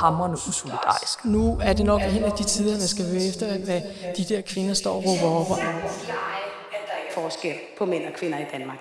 Hammerne 0.00 0.32
usolidarisk. 0.32 1.24
Nu 1.24 1.58
er 1.62 1.72
det 1.72 1.86
nok 1.86 2.00
en 2.00 2.24
af 2.24 2.32
de 2.32 2.44
tider, 2.44 2.72
man 2.72 2.88
skal 2.88 3.04
være 3.12 3.28
efter, 3.28 3.64
hvad 3.64 3.80
de 4.16 4.24
der 4.34 4.40
kvinder 4.40 4.74
står 4.74 4.94
og 4.94 5.04
råber 5.06 5.40
op. 5.40 5.58
er 5.58 7.14
forskel 7.14 7.54
på 7.78 7.84
mænd 7.84 8.04
og 8.04 8.12
kvinder 8.18 8.38
i 8.38 8.44
Danmark. 8.52 8.78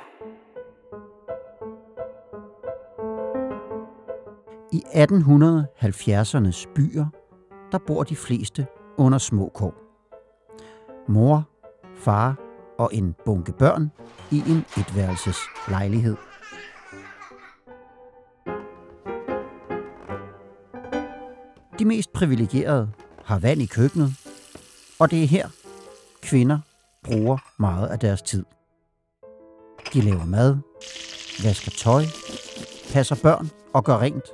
I 4.72 4.84
1870'ernes 4.88 6.74
byer, 6.76 7.06
der 7.72 7.78
bor 7.88 8.04
de 8.04 8.16
fleste 8.16 8.68
under 8.98 9.18
små 9.18 9.52
kår. 9.54 9.74
Mor, 11.08 11.44
far 11.96 12.36
og 12.78 12.90
en 12.94 13.16
bunke 13.26 13.52
børn 13.52 13.92
i 14.32 14.44
en 14.48 14.66
etværelses 14.78 15.38
lejlighed. 15.68 16.16
De 21.80 21.86
mest 21.86 22.14
privilegerede 22.14 22.92
har 23.24 23.40
vand 23.40 23.62
i 23.62 23.66
køkkenet, 23.66 24.10
og 25.00 25.12
det 25.12 25.24
er 25.24 25.28
her, 25.28 25.48
kvinder 26.22 26.60
bruger 27.04 27.38
meget 27.58 27.88
af 27.88 28.00
deres 28.00 28.22
tid. 28.22 28.46
De 29.94 30.02
laver 30.02 30.26
mad, 30.26 30.58
vasker 31.44 31.72
tøj, 31.72 32.04
passer 32.94 33.16
børn 33.24 33.50
og 33.74 33.84
gør 33.84 33.98
rent. 33.98 34.26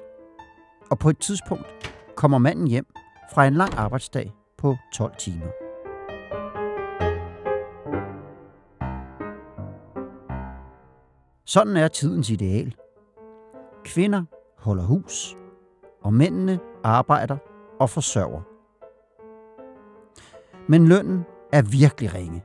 Og 0.89 0.99
på 0.99 1.09
et 1.09 1.17
tidspunkt 1.19 1.65
kommer 2.15 2.37
manden 2.37 2.67
hjem 2.67 2.85
fra 3.33 3.47
en 3.47 3.53
lang 3.53 3.73
arbejdsdag 3.73 4.31
på 4.57 4.75
12 4.93 5.15
timer. 5.19 5.47
Sådan 11.45 11.77
er 11.77 11.87
tidens 11.87 12.29
ideal. 12.29 12.75
Kvinder 13.83 14.23
holder 14.57 14.83
hus, 14.83 15.35
og 16.01 16.13
mændene 16.13 16.59
arbejder 16.83 17.37
og 17.79 17.89
forsørger. 17.89 18.41
Men 20.67 20.87
lønnen 20.87 21.23
er 21.53 21.61
virkelig 21.61 22.13
ringe. 22.13 22.43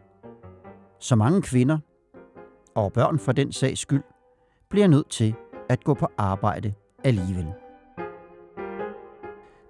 Så 0.98 1.16
mange 1.16 1.42
kvinder, 1.42 1.78
og 2.74 2.92
børn 2.92 3.18
for 3.18 3.32
den 3.32 3.52
sags 3.52 3.80
skyld, 3.80 4.02
bliver 4.68 4.86
nødt 4.86 5.10
til 5.10 5.34
at 5.68 5.84
gå 5.84 5.94
på 5.94 6.08
arbejde 6.18 6.74
alligevel. 7.04 7.52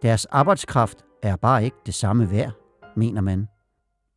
Deres 0.03 0.25
arbejdskraft 0.25 1.05
er 1.23 1.37
bare 1.37 1.65
ikke 1.65 1.77
det 1.87 1.95
samme 1.95 2.31
værd, 2.31 2.53
mener 2.97 3.21
man. 3.21 3.49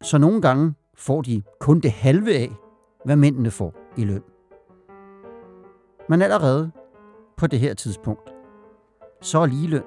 Så 0.02 0.17
nogle 0.17 0.42
gange 0.42 0.73
får 0.95 1.22
de 1.22 1.44
kun 1.59 1.80
det 1.80 1.92
halve 1.92 2.33
af, 2.36 2.50
hvad 3.06 3.16
mændene 3.16 3.52
får 3.52 3.73
i 3.98 4.06
løn. 4.06 4.23
Men 6.09 6.22
allerede 6.22 6.72
på 7.38 7.48
det 7.48 7.59
her 7.59 7.73
tidspunkt, 7.73 8.33
så 9.22 9.39
er 9.39 9.45
ligeløn 9.45 9.84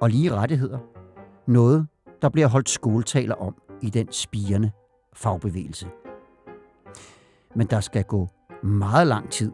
og 0.00 0.10
lige 0.10 0.34
rettigheder 0.34 0.78
noget, 1.46 1.86
der 2.22 2.28
bliver 2.28 2.48
holdt 2.48 2.68
skoletaler 2.68 3.34
om 3.34 3.54
i 3.82 3.90
den 3.90 4.12
spirende 4.12 4.70
fagbevægelse. 5.12 5.88
Men 7.54 7.66
der 7.66 7.80
skal 7.80 8.04
gå 8.04 8.28
meget 8.62 9.06
lang 9.06 9.30
tid, 9.30 9.52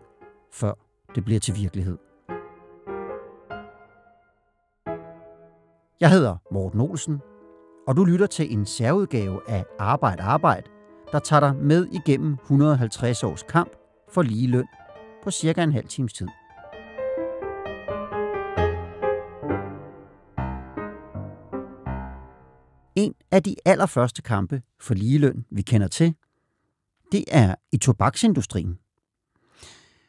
før 0.52 0.72
det 1.14 1.24
bliver 1.24 1.40
til 1.40 1.56
virkelighed. 1.56 1.98
Jeg 6.00 6.10
hedder 6.10 6.36
Morten 6.52 6.80
Olsen, 6.80 7.20
og 7.86 7.96
du 7.96 8.04
lytter 8.04 8.26
til 8.26 8.52
en 8.52 8.66
særudgave 8.66 9.40
af 9.48 9.64
Arbejde 9.78 10.22
Arbejde, 10.22 10.70
der 11.12 11.18
tager 11.18 11.40
dig 11.40 11.56
med 11.56 11.86
igennem 11.92 12.36
150 12.42 13.24
års 13.24 13.42
kamp 13.42 13.70
for 14.08 14.22
lige 14.22 14.46
løn 14.46 14.66
på 15.22 15.30
cirka 15.30 15.62
en 15.62 15.72
halv 15.72 15.88
times 15.88 16.12
tid. 16.12 16.28
En 22.94 23.14
af 23.30 23.42
de 23.42 23.56
allerførste 23.64 24.22
kampe 24.22 24.62
for 24.80 24.94
ligeløn, 24.94 25.46
vi 25.50 25.62
kender 25.62 25.88
til, 25.88 26.14
det 27.12 27.24
er 27.28 27.54
i 27.72 27.76
tobaksindustrien. 27.76 28.78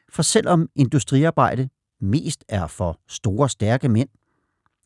For 0.09 0.21
selvom 0.21 0.69
industriarbejde 0.75 1.69
mest 1.99 2.45
er 2.49 2.67
for 2.67 2.99
store, 3.07 3.49
stærke 3.49 3.89
mænd, 3.89 4.09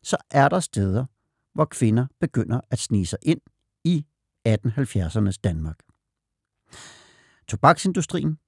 så 0.02 0.16
er 0.30 0.48
der 0.48 0.60
steder, 0.60 1.06
hvor 1.52 1.64
kvinder 1.64 2.06
begynder 2.20 2.60
at 2.70 2.78
snige 2.78 3.06
sig 3.06 3.18
ind 3.22 3.40
i 3.84 4.06
1870'ernes 4.48 5.36
Danmark. 5.44 5.78
Tobaksindustrien, 7.48 8.38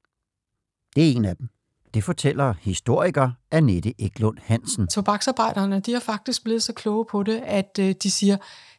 det 0.96 1.08
er 1.08 1.12
en 1.12 1.24
af 1.24 1.36
dem. 1.36 1.48
Det 1.94 2.04
fortæller 2.04 2.54
historiker 2.60 3.30
Annette 3.50 3.94
Eklund 3.98 4.38
Hansen. 4.42 4.88
Tobaksarbejderne, 4.88 5.80
de 5.80 5.94
er 5.94 6.00
faktisk 6.00 6.44
blevet 6.44 6.62
så 6.62 6.72
kloge 6.72 7.04
på 7.10 7.22
det, 7.22 7.42
at 7.47 7.78
øh, 7.80 7.94
de 8.03 8.10
siger, 8.10 8.36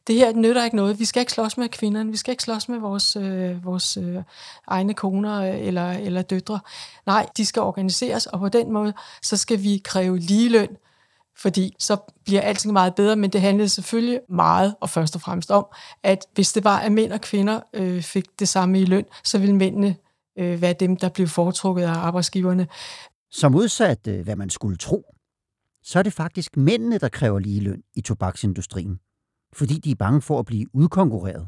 det 0.07 0.15
her 0.15 0.33
nytter 0.33 0.63
ikke 0.63 0.75
noget. 0.75 0.99
Vi 0.99 1.05
skal 1.05 1.19
ikke 1.19 1.31
slås 1.31 1.57
med 1.57 1.69
kvinderne. 1.69 2.11
Vi 2.11 2.17
skal 2.17 2.31
ikke 2.31 2.43
slås 2.43 2.69
med 2.69 2.79
vores, 2.79 3.15
øh, 3.15 3.65
vores 3.65 3.97
øh, 3.97 4.23
egne 4.67 4.93
koner 4.93 5.41
øh, 5.41 5.67
eller, 5.67 5.91
eller 5.91 6.21
døtre. 6.21 6.59
Nej, 7.05 7.25
de 7.37 7.45
skal 7.45 7.61
organiseres, 7.61 8.25
og 8.25 8.39
på 8.39 8.49
den 8.49 8.71
måde, 8.71 8.93
så 9.21 9.37
skal 9.37 9.63
vi 9.63 9.81
kræve 9.83 10.17
ligeløn, 10.17 10.77
fordi 11.37 11.75
så 11.79 11.97
bliver 12.25 12.41
alting 12.41 12.73
meget 12.73 12.95
bedre, 12.95 13.15
men 13.15 13.29
det 13.29 13.41
handlede 13.41 13.69
selvfølgelig 13.69 14.19
meget 14.29 14.75
og 14.81 14.89
først 14.89 15.15
og 15.15 15.21
fremmest 15.21 15.51
om, 15.51 15.65
at 16.03 16.25
hvis 16.33 16.53
det 16.53 16.63
var, 16.63 16.79
at 16.79 16.91
mænd 16.91 17.11
og 17.11 17.21
kvinder 17.21 17.59
øh, 17.73 18.01
fik 18.01 18.25
det 18.39 18.47
samme 18.47 18.81
i 18.81 18.85
løn, 18.85 19.05
så 19.23 19.37
ville 19.37 19.55
mændene 19.55 19.95
øh, 20.37 20.61
være 20.61 20.73
dem, 20.73 20.97
der 20.97 21.09
blev 21.09 21.27
foretrukket 21.27 21.83
af 21.83 21.91
arbejdsgiverne. 21.91 22.67
Så 23.31 23.49
modsat 23.49 24.07
øh, 24.07 24.23
hvad 24.23 24.35
man 24.35 24.49
skulle 24.49 24.77
tro, 24.77 25.15
så 25.83 25.99
er 25.99 26.03
det 26.03 26.13
faktisk 26.13 26.57
mændene, 26.57 26.97
der 26.97 27.09
kræver 27.09 27.39
ligeløn 27.39 27.83
i 27.95 28.01
tobaksindustrien, 28.01 28.99
fordi 29.53 29.73
de 29.73 29.91
er 29.91 29.95
bange 29.95 30.21
for 30.21 30.39
at 30.39 30.45
blive 30.45 30.75
udkonkurreret. 30.75 31.47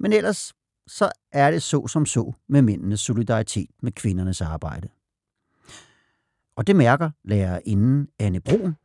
Men 0.00 0.12
ellers 0.12 0.52
så 0.86 1.10
er 1.32 1.50
det 1.50 1.62
så 1.62 1.86
som 1.86 2.06
så 2.06 2.32
med 2.48 2.62
mændenes 2.62 3.00
solidaritet 3.00 3.70
med 3.82 3.92
kvindernes 3.92 4.40
arbejde. 4.40 4.88
Og 6.56 6.66
det 6.66 6.76
mærker 6.76 7.10
lærerinden 7.24 8.08
Anne 8.18 8.40
Brun. 8.40 8.76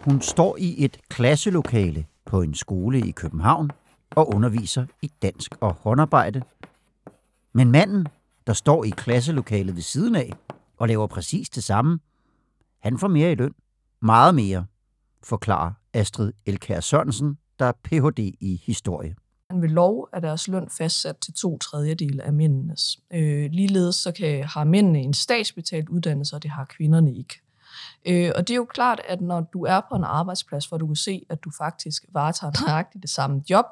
Hun 0.00 0.20
står 0.20 0.56
i 0.56 0.84
et 0.84 1.00
klasselokale 1.08 2.06
på 2.26 2.42
en 2.42 2.54
skole 2.54 3.00
i 3.00 3.10
København 3.10 3.70
og 4.16 4.34
underviser 4.34 4.86
i 5.02 5.10
dansk 5.22 5.54
og 5.60 5.72
håndarbejde. 5.72 6.42
Men 7.52 7.70
manden, 7.70 8.06
der 8.46 8.52
står 8.52 8.84
i 8.84 8.90
klasselokalet 8.90 9.74
ved 9.74 9.82
siden 9.82 10.16
af 10.16 10.32
og 10.76 10.88
laver 10.88 11.06
præcis 11.06 11.48
det 11.48 11.64
samme, 11.64 11.98
han 12.80 12.98
får 12.98 13.08
mere 13.08 13.32
i 13.32 13.34
løn. 13.34 13.54
Meget 14.02 14.34
mere, 14.34 14.66
forklarer 15.22 15.72
Astrid 15.92 16.32
Elkær 16.46 16.80
Sørensen, 16.80 17.38
der 17.58 17.64
er 17.64 17.72
Ph.D. 17.84 18.18
i 18.18 18.62
historie. 18.66 19.14
Ved 19.54 19.68
lov 19.68 20.08
er 20.12 20.20
deres 20.20 20.48
løn 20.48 20.68
fastsat 20.78 21.16
til 21.16 21.34
to 21.34 21.58
tredjedele 21.58 22.22
af 22.22 22.32
mændenes. 22.32 22.98
Øh, 23.12 23.50
ligeledes 23.50 23.96
så 23.96 24.12
kan, 24.12 24.44
har 24.44 24.64
mændene 24.64 24.98
en 24.98 25.14
statsbetalt 25.14 25.88
uddannelse, 25.88 26.36
og 26.36 26.42
det 26.42 26.50
har 26.50 26.64
kvinderne 26.64 27.14
ikke. 27.14 27.40
Øh, 28.06 28.32
og 28.36 28.48
det 28.48 28.54
er 28.54 28.56
jo 28.56 28.64
klart, 28.64 29.00
at 29.08 29.20
når 29.20 29.40
du 29.40 29.64
er 29.64 29.80
på 29.88 29.94
en 29.94 30.04
arbejdsplads, 30.04 30.66
hvor 30.66 30.78
du 30.78 30.86
kan 30.86 30.96
se, 30.96 31.26
at 31.28 31.44
du 31.44 31.50
faktisk 31.58 32.04
varetager 32.12 32.66
nøjagtigt 32.66 33.02
det 33.02 33.10
samme 33.10 33.42
job, 33.50 33.66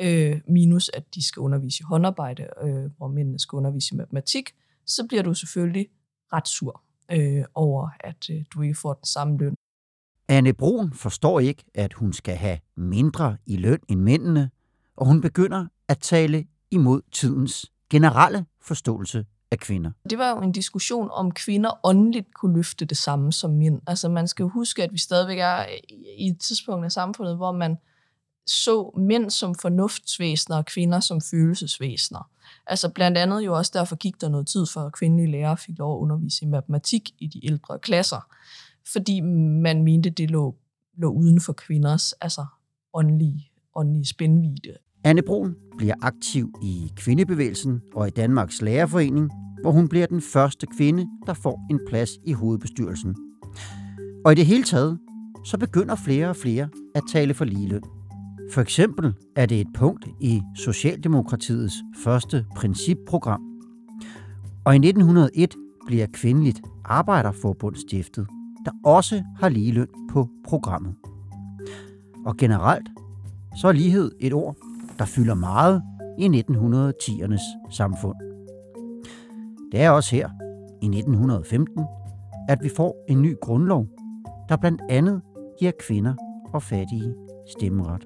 øh, 0.00 0.40
minus 0.48 0.90
at 0.94 1.14
de 1.14 1.26
skal 1.26 1.40
undervise 1.40 1.80
i 1.80 1.84
håndarbejde, 1.84 2.48
øh, 2.62 2.90
hvor 2.96 3.08
mændene 3.08 3.38
skal 3.38 3.56
undervise 3.56 3.94
i 3.94 3.96
matematik, 3.96 4.54
så 4.86 5.06
bliver 5.08 5.22
du 5.22 5.34
selvfølgelig 5.34 5.88
ret 6.32 6.48
sur 6.48 6.82
øh, 7.12 7.44
over, 7.54 7.88
at 8.00 8.30
øh, 8.30 8.44
du 8.54 8.62
ikke 8.62 8.74
får 8.74 8.92
den 8.92 9.04
samme 9.04 9.38
løn. 9.38 9.54
Anne 10.28 10.52
Brun 10.52 10.92
forstår 10.92 11.40
ikke, 11.40 11.64
at 11.74 11.92
hun 11.92 12.12
skal 12.12 12.36
have 12.36 12.58
mindre 12.76 13.36
i 13.46 13.56
løn 13.56 13.78
end 13.88 14.00
mændene, 14.00 14.50
og 14.96 15.06
hun 15.06 15.20
begynder 15.20 15.66
at 15.88 15.98
tale 15.98 16.46
imod 16.70 17.02
tidens 17.12 17.72
generelle 17.90 18.46
forståelse 18.60 19.24
af 19.54 19.60
kvinder. 19.60 19.90
Det 20.10 20.18
var 20.18 20.30
jo 20.30 20.40
en 20.40 20.52
diskussion 20.52 21.08
om 21.10 21.32
kvinder 21.32 21.80
åndeligt 21.82 22.34
kunne 22.34 22.56
løfte 22.56 22.84
det 22.84 22.96
samme 22.96 23.32
som 23.32 23.50
mænd. 23.50 23.80
Altså 23.86 24.08
man 24.08 24.28
skal 24.28 24.42
jo 24.42 24.48
huske, 24.48 24.82
at 24.82 24.92
vi 24.92 24.98
stadigvæk 24.98 25.38
er 25.38 25.66
i 26.18 26.28
et 26.28 26.38
tidspunkt 26.38 26.84
af 26.84 26.92
samfundet, 26.92 27.36
hvor 27.36 27.52
man 27.52 27.76
så 28.46 28.92
mænd 28.96 29.30
som 29.30 29.54
fornuftsvæsener 29.54 30.56
og 30.56 30.66
kvinder 30.66 31.00
som 31.00 31.20
følelsesvæsener. 31.20 32.30
Altså 32.66 32.88
blandt 32.88 33.18
andet 33.18 33.40
jo 33.40 33.56
også 33.56 33.70
derfor 33.74 33.96
gik 33.96 34.20
der 34.20 34.28
noget 34.28 34.46
tid, 34.46 34.66
før 34.66 34.90
kvindelige 34.90 35.30
lærere 35.30 35.56
fik 35.56 35.78
lov 35.78 35.96
at 35.96 36.00
undervise 36.00 36.44
i 36.44 36.48
matematik 36.48 37.10
i 37.18 37.26
de 37.26 37.46
ældre 37.46 37.78
klasser. 37.78 38.26
Fordi 38.92 39.20
man 39.20 39.82
mente, 39.82 40.10
det 40.10 40.30
lå, 40.30 40.54
lå 40.96 41.08
uden 41.08 41.40
for 41.40 41.52
kvinders 41.52 42.12
altså 42.12 42.46
åndelige, 42.94 43.50
åndelige 43.74 44.06
spændvide. 44.06 44.76
Anne 45.06 45.22
Brun 45.22 45.56
bliver 45.78 45.94
aktiv 46.02 46.52
i 46.62 46.92
kvindebevægelsen 46.96 47.80
og 47.94 48.08
i 48.08 48.10
Danmarks 48.10 48.62
Lærerforening, 48.62 49.30
hvor 49.60 49.70
hun 49.70 49.88
bliver 49.88 50.06
den 50.06 50.20
første 50.20 50.66
kvinde, 50.66 51.06
der 51.26 51.34
får 51.34 51.66
en 51.70 51.80
plads 51.88 52.10
i 52.26 52.32
hovedbestyrelsen. 52.32 53.16
Og 54.24 54.32
i 54.32 54.34
det 54.34 54.46
hele 54.46 54.62
taget, 54.62 54.98
så 55.44 55.58
begynder 55.58 55.94
flere 55.94 56.28
og 56.28 56.36
flere 56.36 56.68
at 56.94 57.02
tale 57.12 57.34
for 57.34 57.44
ligeløn. 57.44 57.82
For 58.52 58.60
eksempel 58.60 59.14
er 59.36 59.46
det 59.46 59.60
et 59.60 59.66
punkt 59.74 60.08
i 60.20 60.42
Socialdemokratiets 60.56 61.74
første 62.04 62.46
principprogram. 62.56 63.40
Og 64.64 64.74
i 64.74 64.76
1901 64.76 65.54
bliver 65.86 66.06
Kvindeligt 66.12 66.60
Arbejderforbund 66.84 67.76
stiftet, 67.76 68.26
der 68.64 68.70
også 68.84 69.22
har 69.40 69.48
ligeløn 69.48 69.88
på 70.10 70.28
programmet. 70.44 70.94
Og 72.26 72.36
generelt 72.36 72.88
så 73.60 73.68
er 73.68 73.72
lighed 73.72 74.10
et 74.20 74.32
ord, 74.32 74.56
der 74.98 75.04
fylder 75.04 75.34
meget 75.34 75.82
i 76.18 76.26
1910'ernes 76.26 77.70
samfund. 77.70 78.16
Det 79.72 79.80
er 79.80 79.90
også 79.90 80.16
her, 80.16 80.28
i 80.82 80.86
1915, 80.86 81.84
at 82.48 82.58
vi 82.62 82.70
får 82.76 83.04
en 83.08 83.22
ny 83.22 83.40
grundlov, 83.40 83.86
der 84.48 84.56
blandt 84.56 84.82
andet 84.90 85.22
giver 85.58 85.72
kvinder 85.80 86.14
og 86.54 86.62
fattige 86.62 87.14
stemmeret. 87.58 88.04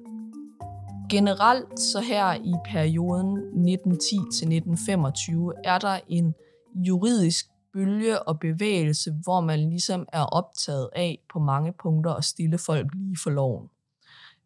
Generelt 1.09 1.79
så 1.79 1.99
her 1.99 2.33
i 2.33 2.53
perioden 2.71 3.37
1910 3.37 4.15
til 4.15 4.47
1925 4.55 5.53
er 5.63 5.77
der 5.77 5.99
en 6.07 6.33
juridisk 6.75 7.45
bølge 7.73 8.23
og 8.23 8.39
bevægelse, 8.39 9.11
hvor 9.23 9.41
man 9.41 9.59
ligesom 9.59 10.05
er 10.13 10.21
optaget 10.21 10.89
af 10.95 11.19
på 11.33 11.39
mange 11.39 11.73
punkter 11.81 12.11
at 12.11 12.25
stille 12.25 12.57
folk 12.57 12.93
lige 12.93 13.17
for 13.23 13.29
loven. 13.29 13.67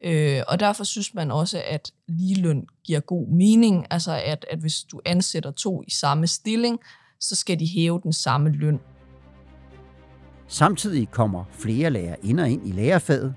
Øh, 0.03 0.41
og 0.47 0.59
derfor 0.59 0.83
synes 0.83 1.13
man 1.13 1.31
også, 1.31 1.61
at 1.65 1.91
ligeløn 2.07 2.67
giver 2.83 2.99
god 2.99 3.27
mening, 3.27 3.85
altså 3.89 4.11
at, 4.25 4.45
at 4.51 4.59
hvis 4.59 4.83
du 4.83 5.01
ansætter 5.05 5.51
to 5.51 5.83
i 5.87 5.91
samme 5.91 6.27
stilling, 6.27 6.79
så 7.19 7.35
skal 7.35 7.59
de 7.59 7.67
hæve 7.67 7.99
den 8.03 8.13
samme 8.13 8.49
løn. 8.49 8.79
Samtidig 10.47 11.11
kommer 11.11 11.43
flere 11.51 11.89
lærere 11.89 12.15
ind 12.23 12.39
og 12.39 12.49
ind 12.49 12.67
i 12.67 12.71
lærerfaget, 12.71 13.35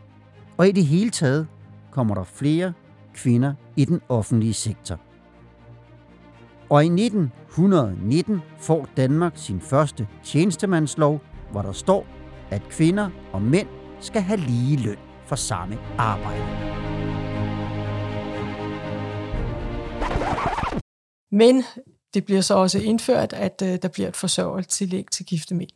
og 0.56 0.68
i 0.68 0.72
det 0.72 0.86
hele 0.86 1.10
taget 1.10 1.46
kommer 1.90 2.14
der 2.14 2.24
flere 2.24 2.72
kvinder 3.14 3.54
i 3.76 3.84
den 3.84 4.00
offentlige 4.08 4.54
sektor. 4.54 5.00
Og 6.70 6.84
i 6.84 6.88
1919 6.88 8.40
får 8.58 8.88
Danmark 8.96 9.32
sin 9.36 9.60
første 9.60 10.08
tjenestemandslov, 10.24 11.20
hvor 11.50 11.62
der 11.62 11.72
står, 11.72 12.06
at 12.50 12.62
kvinder 12.68 13.10
og 13.32 13.42
mænd 13.42 13.68
skal 14.00 14.22
have 14.22 14.40
lige 14.40 14.76
løn 14.76 15.05
for 15.26 15.36
samme 15.36 15.78
arbejde. 15.98 16.76
Men 21.32 21.64
det 22.14 22.24
bliver 22.24 22.40
så 22.40 22.54
også 22.54 22.78
indført, 22.78 23.32
at 23.32 23.62
øh, 23.64 23.78
der 23.82 23.88
bliver 23.88 24.08
et 24.08 24.16
forsørgelsetillæg 24.16 25.06
til 25.10 25.26
gifte 25.26 25.54
mænd. 25.54 25.70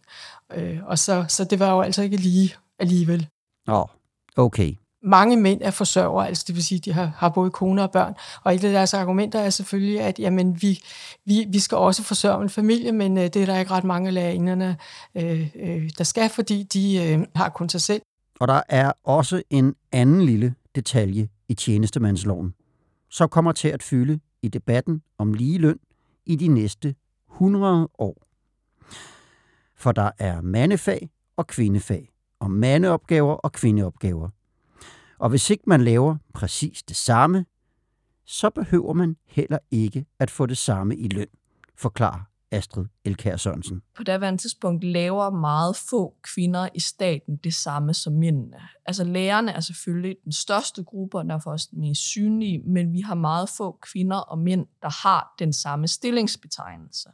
Øh, 0.52 0.78
og 0.84 0.98
så, 0.98 1.24
så 1.28 1.44
det 1.44 1.58
var 1.58 1.72
jo 1.72 1.80
altså 1.80 2.02
ikke 2.02 2.16
lige 2.16 2.54
alligevel. 2.78 3.28
Åh, 3.68 3.80
oh, 3.80 3.86
okay. 4.36 4.74
Mange 5.02 5.36
mænd 5.36 5.60
er 5.62 5.70
forsørgere, 5.70 6.28
altså 6.28 6.44
det 6.46 6.54
vil 6.54 6.64
sige, 6.64 6.78
at 6.78 6.84
de 6.84 6.92
har, 6.92 7.12
har 7.16 7.28
både 7.28 7.50
kone 7.50 7.82
og 7.82 7.90
børn. 7.90 8.14
Og 8.44 8.54
et 8.54 8.64
af 8.64 8.72
deres 8.72 8.94
argumenter 8.94 9.40
er 9.40 9.50
selvfølgelig, 9.50 10.00
at 10.00 10.18
jamen, 10.18 10.62
vi, 10.62 10.82
vi, 11.26 11.46
vi 11.48 11.58
skal 11.58 11.78
også 11.78 12.02
forsørge 12.02 12.42
en 12.42 12.50
familie, 12.50 12.92
men 12.92 13.18
øh, 13.18 13.24
det 13.24 13.36
er 13.36 13.46
der 13.46 13.58
ikke 13.58 13.70
ret 13.70 13.84
mange 13.84 14.08
af 14.08 14.14
lærerinderne, 14.14 14.76
øh, 15.14 15.48
øh, 15.54 15.90
der 15.98 16.04
skal, 16.04 16.28
fordi 16.28 16.62
de 16.62 16.96
øh, 16.96 17.26
har 17.36 17.48
kun 17.48 17.68
sig 17.68 17.80
selv. 17.80 18.02
Og 18.40 18.48
der 18.48 18.62
er 18.68 18.92
også 19.04 19.42
en 19.50 19.74
anden 19.92 20.22
lille 20.22 20.54
detalje 20.74 21.28
i 21.48 21.54
tjenestemandsloven, 21.54 22.54
som 23.10 23.28
kommer 23.28 23.52
til 23.52 23.68
at 23.68 23.82
fylde 23.82 24.20
i 24.42 24.48
debatten 24.48 25.02
om 25.18 25.34
ligeløn 25.34 25.78
i 26.26 26.36
de 26.36 26.48
næste 26.48 26.94
100 27.32 27.88
år. 27.98 28.22
For 29.76 29.92
der 29.92 30.10
er 30.18 30.40
mandefag 30.40 31.10
og 31.36 31.46
kvindefag, 31.46 32.12
og 32.40 32.50
mandeopgaver 32.50 33.34
og 33.34 33.52
kvindeopgaver. 33.52 34.28
Og 35.18 35.30
hvis 35.30 35.50
ikke 35.50 35.64
man 35.66 35.80
laver 35.80 36.16
præcis 36.34 36.82
det 36.82 36.96
samme, 36.96 37.46
så 38.24 38.50
behøver 38.50 38.92
man 38.92 39.16
heller 39.26 39.58
ikke 39.70 40.06
at 40.18 40.30
få 40.30 40.46
det 40.46 40.58
samme 40.58 40.96
i 40.96 41.08
løn, 41.08 41.28
forklarer 41.76 42.29
Astrid 42.50 42.86
Elkær 43.04 43.36
Sørensen. 43.36 43.82
På 43.96 44.02
daværende 44.02 44.42
tidspunkt 44.42 44.84
laver 44.84 45.30
meget 45.30 45.76
få 45.76 46.14
kvinder 46.34 46.68
i 46.74 46.80
staten 46.80 47.36
det 47.36 47.54
samme 47.54 47.94
som 47.94 48.12
mændene. 48.12 48.56
Altså 48.86 49.04
lærerne 49.04 49.52
er 49.52 49.60
selvfølgelig 49.60 50.16
den 50.24 50.32
største 50.32 50.84
gruppe, 50.84 51.18
og 51.18 51.24
derfor 51.24 51.50
også 51.50 51.68
den 51.70 51.80
mest 51.80 52.02
synlige, 52.02 52.58
men 52.58 52.92
vi 52.92 53.00
har 53.00 53.14
meget 53.14 53.48
få 53.48 53.78
kvinder 53.82 54.16
og 54.16 54.38
mænd, 54.38 54.66
der 54.82 55.02
har 55.08 55.34
den 55.38 55.52
samme 55.52 55.88
stillingsbetegnelse. 55.88 57.08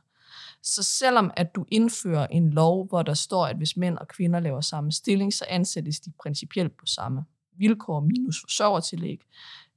Så 0.62 0.83
selvom 0.83 1.31
at 1.37 1.55
du 1.55 1.65
indfører 1.69 2.27
en 2.27 2.50
lov, 2.50 2.89
hvor 2.89 3.03
der 3.03 3.15
står, 3.15 3.47
at 3.47 3.56
hvis 3.56 3.77
mænd 3.77 3.99
og 3.99 4.09
kvinder 4.09 4.41
laver 4.41 4.61
samme 4.61 4.93
stilling, 4.93 5.35
så 5.35 5.44
ansættes 5.49 6.00
de 6.00 6.12
principielt 6.23 6.77
på 6.77 6.87
samme 6.87 7.25
vilkår 7.59 8.00
minus 8.00 8.41
forsørgertillæg, 8.41 9.21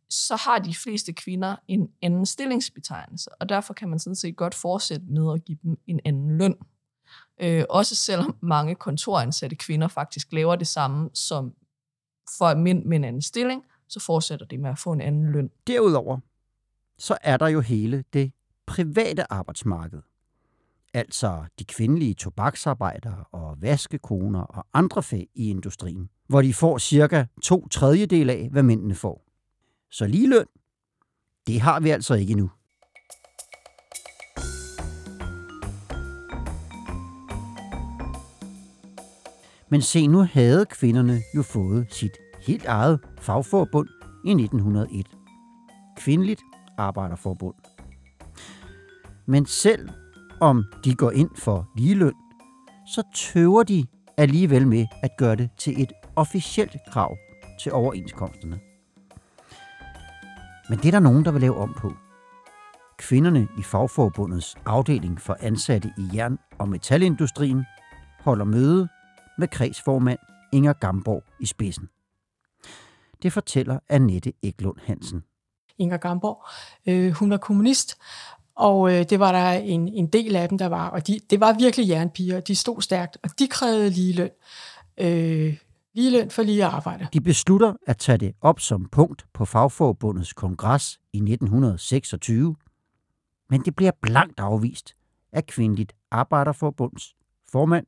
så 0.10 0.36
har 0.36 0.60
de 0.60 0.76
fleste 0.76 1.14
kvinder 1.14 1.56
en 1.68 1.90
anden 2.02 2.26
stillingsbetegnelse, 2.26 3.30
og 3.42 3.50
derfor 3.50 3.74
kan 3.74 3.90
man 3.90 4.00
sådan 4.00 4.16
set 4.16 4.36
godt 4.36 4.56
fortsætte 4.56 5.06
med 5.06 5.34
at 5.34 5.46
give 5.46 5.58
dem 5.64 5.78
en 5.88 6.00
anden 6.06 6.38
løn. 6.38 6.56
Øh, 7.42 7.64
også 7.70 7.96
selvom 7.96 8.36
mange 8.42 8.76
kontoransatte 8.76 9.56
kvinder 9.56 9.88
faktisk 9.88 10.32
laver 10.32 10.56
det 10.56 10.68
samme 10.68 11.10
som 11.14 11.54
for 12.38 12.56
mænd 12.56 12.86
med 12.86 12.98
en 12.98 13.04
anden 13.04 13.22
stilling, 13.22 13.64
så 13.88 14.00
fortsætter 14.00 14.46
de 14.46 14.58
med 14.58 14.70
at 14.70 14.80
få 14.80 14.92
en 14.92 15.02
anden 15.02 15.32
løn. 15.32 15.50
Derudover, 15.68 16.20
så 16.98 17.18
er 17.22 17.38
der 17.38 17.48
jo 17.48 17.62
hele 17.62 18.04
det 18.14 18.32
private 18.66 19.34
arbejdsmarked. 19.34 20.02
Altså 20.94 21.46
de 21.60 21.64
kvindelige 21.64 22.14
tobaksarbejdere 22.14 23.24
og 23.32 23.62
vaskekoner 23.62 24.42
og 24.42 24.66
andre 24.74 25.04
fag 25.04 25.28
i 25.36 25.50
industrien, 25.50 26.10
hvor 26.28 26.42
de 26.42 26.54
får 26.54 26.78
cirka 26.78 27.26
to 27.42 27.68
tredjedel 27.68 28.30
af, 28.30 28.50
hvad 28.52 28.64
mændene 28.64 28.96
får. 28.96 29.29
Så 29.92 30.08
ligeløn, 30.08 30.46
det 31.48 31.62
har 31.62 31.80
vi 31.80 31.90
altså 31.90 32.14
ikke 32.14 32.34
nu. 32.34 32.50
Men 39.70 39.82
se, 39.82 40.08
nu 40.08 40.24
havde 40.24 40.66
kvinderne 40.66 41.22
jo 41.36 41.42
fået 41.42 41.88
sit 41.94 42.12
helt 42.42 42.66
eget 42.66 43.00
fagforbund 43.22 43.88
i 44.26 44.30
1901. 44.30 45.08
Kvindeligt 45.98 46.42
Arbejderforbund. 46.78 47.56
Men 49.26 49.46
selv 49.46 49.90
om 50.42 50.64
de 50.84 50.96
går 50.96 51.12
ind 51.12 51.30
for 51.36 51.72
ligeløn, 51.78 52.14
så 52.96 53.04
tøver 53.16 53.64
de 53.64 53.86
alligevel 54.18 54.68
med 54.68 54.86
at 55.04 55.10
gøre 55.18 55.36
det 55.36 55.50
til 55.58 55.82
et 55.82 55.92
officielt 56.16 56.78
krav 56.92 57.18
til 57.64 57.72
overenskomsterne. 57.72 58.69
Men 60.70 60.78
det 60.78 60.86
er 60.86 60.92
der 60.92 61.00
nogen, 61.00 61.26
der 61.26 61.32
vil 61.32 61.42
lave 61.42 61.58
om 61.58 61.74
på. 61.78 61.94
Kvinderne 62.98 63.48
i 63.58 63.62
fagforbundets 63.64 64.56
afdeling 64.66 65.22
for 65.22 65.38
ansatte 65.40 65.94
i 65.98 66.10
jern- 66.14 66.40
og 66.58 66.70
metalindustrien 66.70 67.66
holder 68.20 68.46
møde 68.46 68.88
med 69.38 69.48
kredsformand 69.48 70.20
Inger 70.54 70.74
Gamborg 70.74 71.24
i 71.40 71.46
spidsen. 71.46 71.90
Det 73.24 73.34
fortæller 73.34 73.80
Annette 73.90 74.34
Eklund 74.44 74.78
Hansen. 74.84 75.24
Inger 75.78 75.98
Gamborg, 75.98 76.46
øh, 76.88 77.12
hun 77.12 77.30
var 77.30 77.38
kommunist, 77.38 77.98
og 78.56 78.94
øh, 78.94 79.06
det 79.10 79.20
var 79.20 79.32
der 79.32 79.52
en, 79.52 79.88
en 79.88 80.08
del 80.08 80.36
af 80.36 80.50
dem, 80.50 80.58
der 80.58 80.68
var. 80.68 80.90
Og 80.90 81.08
de, 81.08 81.20
det 81.30 81.40
var 81.40 81.54
virkelig 81.54 81.90
jernpiger, 81.90 82.40
de 82.40 82.56
stod 82.56 82.82
stærkt, 82.82 83.18
og 83.24 83.30
de 83.40 83.48
krævede 83.48 83.90
ligeløn. 83.90 84.30
Øh, 84.98 85.58
Lige 85.94 86.12
løn 86.12 86.32
for 86.32 86.44
lige 86.44 86.66
arbejde. 86.66 87.08
De 87.14 87.22
beslutter 87.22 87.74
at 87.88 87.98
tage 87.98 88.18
det 88.18 88.34
op 88.42 88.60
som 88.60 88.86
punkt 88.86 89.26
på 89.34 89.46
fagforbundets 89.46 90.34
kongres 90.34 91.00
i 91.14 91.18
1926, 91.18 92.56
men 93.50 93.62
det 93.62 93.76
bliver 93.76 93.92
blankt 94.02 94.40
afvist 94.40 94.96
af 95.32 95.46
kvindeligt 95.46 95.94
arbejderforbunds 96.12 97.16
formand 97.52 97.86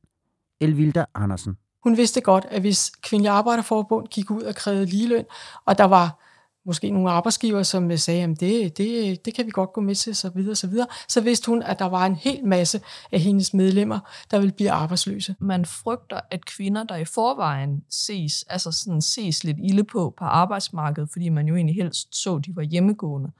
Elvilda 0.60 1.04
Andersen. 1.14 1.56
Hun 1.82 1.96
vidste 1.96 2.20
godt, 2.20 2.44
at 2.44 2.60
hvis 2.60 2.90
Kvindelig 3.02 3.32
Arbejderforbund 3.32 4.06
gik 4.06 4.30
ud 4.30 4.42
og 4.42 4.54
krævede 4.54 4.86
ligeløn, 4.86 5.24
og 5.64 5.78
der 5.78 5.84
var 5.84 6.18
måske 6.66 6.90
nogle 6.90 7.10
arbejdsgiver, 7.10 7.62
som 7.62 7.96
sagde, 7.96 8.22
at 8.22 8.40
det, 8.40 8.78
det, 8.78 9.24
det 9.24 9.34
kan 9.34 9.46
vi 9.46 9.50
godt 9.50 9.72
gå 9.72 9.80
med 9.80 9.94
til, 9.94 10.14
så 10.14 10.30
videre, 10.30 10.54
så 10.54 10.66
videre, 10.66 10.86
så 11.08 11.20
vidste 11.20 11.50
hun, 11.50 11.62
at 11.62 11.78
der 11.78 11.84
var 11.84 12.06
en 12.06 12.16
hel 12.16 12.46
masse 12.46 12.80
af 13.12 13.20
hendes 13.20 13.54
medlemmer, 13.54 13.98
der 14.30 14.38
ville 14.38 14.52
blive 14.52 14.70
arbejdsløse. 14.70 15.34
Man 15.40 15.64
frygter, 15.64 16.20
at 16.30 16.46
kvinder, 16.46 16.84
der 16.84 16.96
i 16.96 17.04
forvejen 17.04 17.84
ses, 17.90 18.42
altså 18.48 18.72
sådan 18.72 19.02
ses 19.02 19.44
lidt 19.44 19.58
ille 19.62 19.84
på 19.84 20.14
på 20.18 20.24
arbejdsmarkedet, 20.24 21.08
fordi 21.12 21.28
man 21.28 21.46
jo 21.46 21.56
egentlig 21.56 21.76
helst 21.76 22.22
så, 22.22 22.36
at 22.36 22.46
de 22.46 22.56
var 22.56 22.62
hjemmegående, 22.62 23.30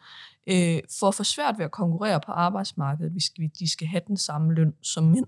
øh, 0.47 0.79
får 1.01 1.11
for 1.11 1.23
svært 1.25 1.55
ved 1.59 1.65
at 1.65 1.71
konkurrere 1.71 2.21
på 2.27 2.33
arbejdsmarkedet, 2.33 3.13
hvis 3.13 3.31
de 3.59 3.71
skal 3.71 3.87
have 3.87 4.03
den 4.07 4.17
samme 4.17 4.55
løn 4.55 4.73
som 4.83 5.05
mænd. 5.05 5.27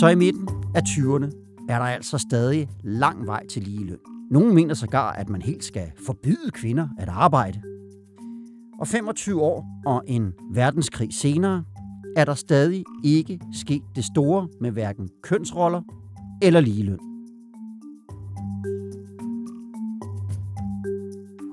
Så 0.00 0.08
i 0.08 0.14
midten 0.14 0.48
af 0.74 0.82
20'erne 0.82 1.47
er 1.68 1.78
der 1.78 1.86
altså 1.86 2.18
stadig 2.18 2.68
lang 2.82 3.26
vej 3.26 3.46
til 3.46 3.62
ligeløn. 3.62 3.98
Nogle 4.30 4.54
mener 4.54 4.74
sågar, 4.74 5.12
at 5.12 5.28
man 5.28 5.42
helt 5.42 5.64
skal 5.64 5.92
forbyde 6.06 6.50
kvinder 6.50 6.88
at 6.98 7.08
arbejde. 7.08 7.62
Og 8.80 8.88
25 8.88 9.42
år 9.42 9.66
og 9.86 10.02
en 10.06 10.32
verdenskrig 10.52 11.14
senere 11.14 11.64
er 12.16 12.24
der 12.24 12.34
stadig 12.34 12.84
ikke 13.04 13.40
sket 13.52 13.82
det 13.96 14.04
store 14.04 14.48
med 14.60 14.70
hverken 14.70 15.08
kønsroller 15.22 15.82
eller 16.42 16.60
ligeløn. 16.60 16.98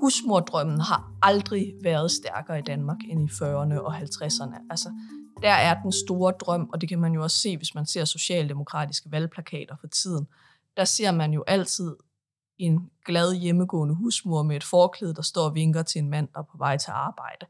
husmordrømmen 0.05 0.79
har 0.79 1.11
aldrig 1.21 1.73
været 1.83 2.11
stærkere 2.11 2.59
i 2.59 2.61
Danmark 2.61 2.97
end 3.09 3.21
i 3.21 3.31
40'erne 3.33 3.79
og 3.79 3.95
50'erne. 3.97 4.67
Altså, 4.69 4.89
der 5.45 5.51
er 5.51 5.81
den 5.81 5.91
store 5.91 6.33
drøm, 6.39 6.69
og 6.73 6.81
det 6.81 6.89
kan 6.89 6.99
man 6.99 7.13
jo 7.13 7.23
også 7.23 7.37
se, 7.37 7.57
hvis 7.57 7.75
man 7.75 7.85
ser 7.85 8.05
socialdemokratiske 8.05 9.11
valgplakater 9.11 9.75
for 9.81 9.87
tiden. 9.87 10.27
Der 10.77 10.85
ser 10.85 11.11
man 11.11 11.33
jo 11.33 11.43
altid 11.47 11.95
en 12.57 12.89
glad 13.05 13.35
hjemmegående 13.35 13.95
husmor 13.95 14.43
med 14.43 14.55
et 14.55 14.63
forklæde, 14.63 15.13
der 15.13 15.21
står 15.21 15.43
og 15.43 15.55
vinker 15.55 15.83
til 15.83 15.99
en 15.99 16.09
mand, 16.09 16.27
der 16.33 16.39
er 16.39 16.43
på 16.43 16.57
vej 16.57 16.77
til 16.77 16.91
arbejde. 16.91 17.45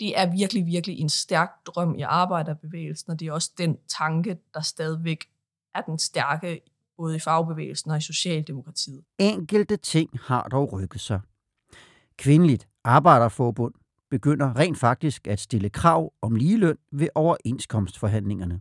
Det 0.00 0.18
er 0.18 0.30
virkelig, 0.30 0.66
virkelig 0.66 0.98
en 0.98 1.08
stærk 1.08 1.50
drøm 1.66 1.94
i 1.94 2.02
arbejderbevægelsen, 2.02 3.12
og 3.12 3.20
det 3.20 3.28
er 3.28 3.32
også 3.32 3.50
den 3.58 3.78
tanke, 3.98 4.38
der 4.54 4.60
stadigvæk 4.60 5.24
er 5.74 5.80
den 5.80 5.98
stærke 5.98 6.60
både 6.96 7.16
i 7.16 7.18
fagbevægelsen 7.18 7.90
og 7.90 7.98
i 7.98 8.00
Socialdemokratiet. 8.00 9.04
Enkelte 9.18 9.76
ting 9.76 10.10
har 10.20 10.42
dog 10.42 10.72
rykket 10.72 11.00
sig. 11.00 11.20
Kvindeligt 12.16 12.68
Arbejderforbund 12.84 13.74
begynder 14.12 14.56
rent 14.56 14.78
faktisk 14.78 15.26
at 15.26 15.40
stille 15.40 15.70
krav 15.70 16.12
om 16.22 16.34
ligeløn 16.34 16.76
ved 16.90 17.08
overenskomstforhandlingerne. 17.14 18.60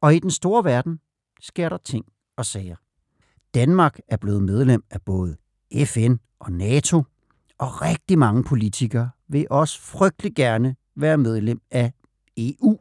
Og 0.00 0.14
i 0.14 0.18
den 0.18 0.30
store 0.30 0.64
verden 0.64 1.00
sker 1.40 1.68
der 1.68 1.76
ting 1.76 2.04
og 2.36 2.46
sager. 2.46 2.76
Danmark 3.54 3.98
er 4.08 4.16
blevet 4.16 4.42
medlem 4.42 4.84
af 4.90 5.02
både 5.02 5.36
FN 5.84 6.14
og 6.38 6.52
NATO, 6.52 7.02
og 7.58 7.82
rigtig 7.82 8.18
mange 8.18 8.44
politikere 8.44 9.10
vil 9.28 9.46
også 9.50 9.80
frygtelig 9.80 10.34
gerne 10.34 10.76
være 10.96 11.18
medlem 11.18 11.60
af 11.70 11.92
EU. 12.36 12.78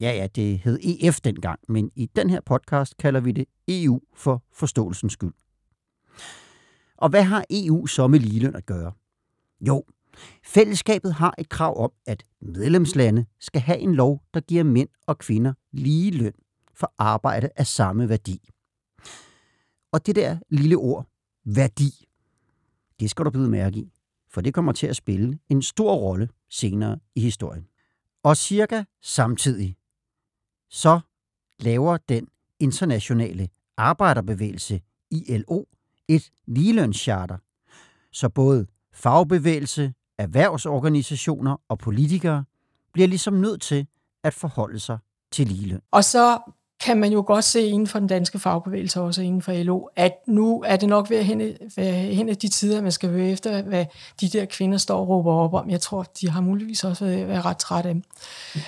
Ja, 0.00 0.10
ja, 0.10 0.26
det 0.26 0.58
hed 0.58 0.78
EF 0.82 1.20
dengang, 1.20 1.60
men 1.68 1.90
i 1.96 2.06
den 2.16 2.30
her 2.30 2.40
podcast 2.40 2.96
kalder 2.96 3.20
vi 3.20 3.32
det 3.32 3.44
EU 3.68 4.00
for 4.14 4.42
forståelsens 4.52 5.12
skyld. 5.12 5.34
Og 6.96 7.08
hvad 7.08 7.22
har 7.22 7.44
EU 7.50 7.86
så 7.86 8.06
med 8.06 8.18
ligeløn 8.18 8.56
at 8.56 8.66
gøre? 8.66 8.92
Jo, 9.60 9.84
fællesskabet 10.44 11.14
har 11.14 11.34
et 11.38 11.48
krav 11.48 11.84
om, 11.84 11.92
at 12.06 12.24
medlemslande 12.40 13.26
skal 13.40 13.60
have 13.60 13.78
en 13.78 13.94
lov, 13.94 14.22
der 14.34 14.40
giver 14.40 14.64
mænd 14.64 14.88
og 15.06 15.18
kvinder 15.18 15.52
lige 15.72 16.10
løn 16.10 16.32
for 16.74 16.92
arbejde 16.98 17.48
af 17.56 17.66
samme 17.66 18.08
værdi. 18.08 18.48
Og 19.92 20.06
det 20.06 20.16
der 20.16 20.38
lille 20.50 20.76
ord, 20.76 21.06
værdi, 21.44 22.08
det 23.00 23.10
skal 23.10 23.24
du 23.24 23.30
byde 23.30 23.50
mærke 23.50 23.78
i, 23.78 23.92
for 24.30 24.40
det 24.40 24.54
kommer 24.54 24.72
til 24.72 24.86
at 24.86 24.96
spille 24.96 25.38
en 25.48 25.62
stor 25.62 25.94
rolle 25.94 26.28
senere 26.50 26.98
i 27.14 27.20
historien. 27.20 27.66
Og 28.22 28.36
cirka 28.36 28.84
samtidig, 29.02 29.76
så 30.70 31.00
laver 31.60 31.96
den 31.96 32.28
internationale 32.60 33.48
arbejderbevægelse 33.76 34.80
ILO 35.10 35.64
et 36.08 36.30
ligelønscharter, 36.46 37.38
så 38.12 38.28
både 38.28 38.66
fagbevægelse, 38.92 39.94
erhvervsorganisationer 40.22 41.56
og 41.68 41.78
politikere 41.78 42.44
bliver 42.92 43.08
ligesom 43.08 43.34
nødt 43.34 43.62
til 43.62 43.86
at 44.24 44.34
forholde 44.34 44.80
sig 44.80 44.98
til 45.32 45.46
ligeløn. 45.46 45.80
Og 45.90 46.04
så 46.04 46.38
kan 46.84 46.96
man 46.96 47.12
jo 47.12 47.24
godt 47.26 47.44
se 47.44 47.66
inden 47.66 47.86
for 47.86 47.98
den 47.98 48.08
danske 48.08 48.38
fagbevægelse, 48.38 49.00
også 49.00 49.22
inden 49.22 49.42
for 49.42 49.62
LO, 49.62 49.80
at 49.96 50.12
nu 50.26 50.62
er 50.66 50.76
det 50.76 50.88
nok 50.88 51.10
ved 51.10 51.16
at 51.16 51.24
hen, 51.24 51.40
hen 52.14 52.28
af 52.28 52.36
de 52.36 52.48
tider, 52.48 52.82
man 52.82 52.92
skal 52.92 53.10
høre 53.10 53.28
efter, 53.28 53.62
hvad 53.62 53.86
de 54.20 54.28
der 54.28 54.44
kvinder 54.44 54.78
står 54.78 55.00
og 55.00 55.08
råber 55.08 55.32
op 55.32 55.54
om. 55.54 55.70
Jeg 55.70 55.80
tror, 55.80 56.02
de 56.20 56.30
har 56.30 56.40
muligvis 56.40 56.84
også 56.84 57.04
været, 57.04 57.28
været 57.28 57.44
ret 57.44 57.56
trætte 57.56 57.88
af 57.88 57.94
dem. 57.94 58.02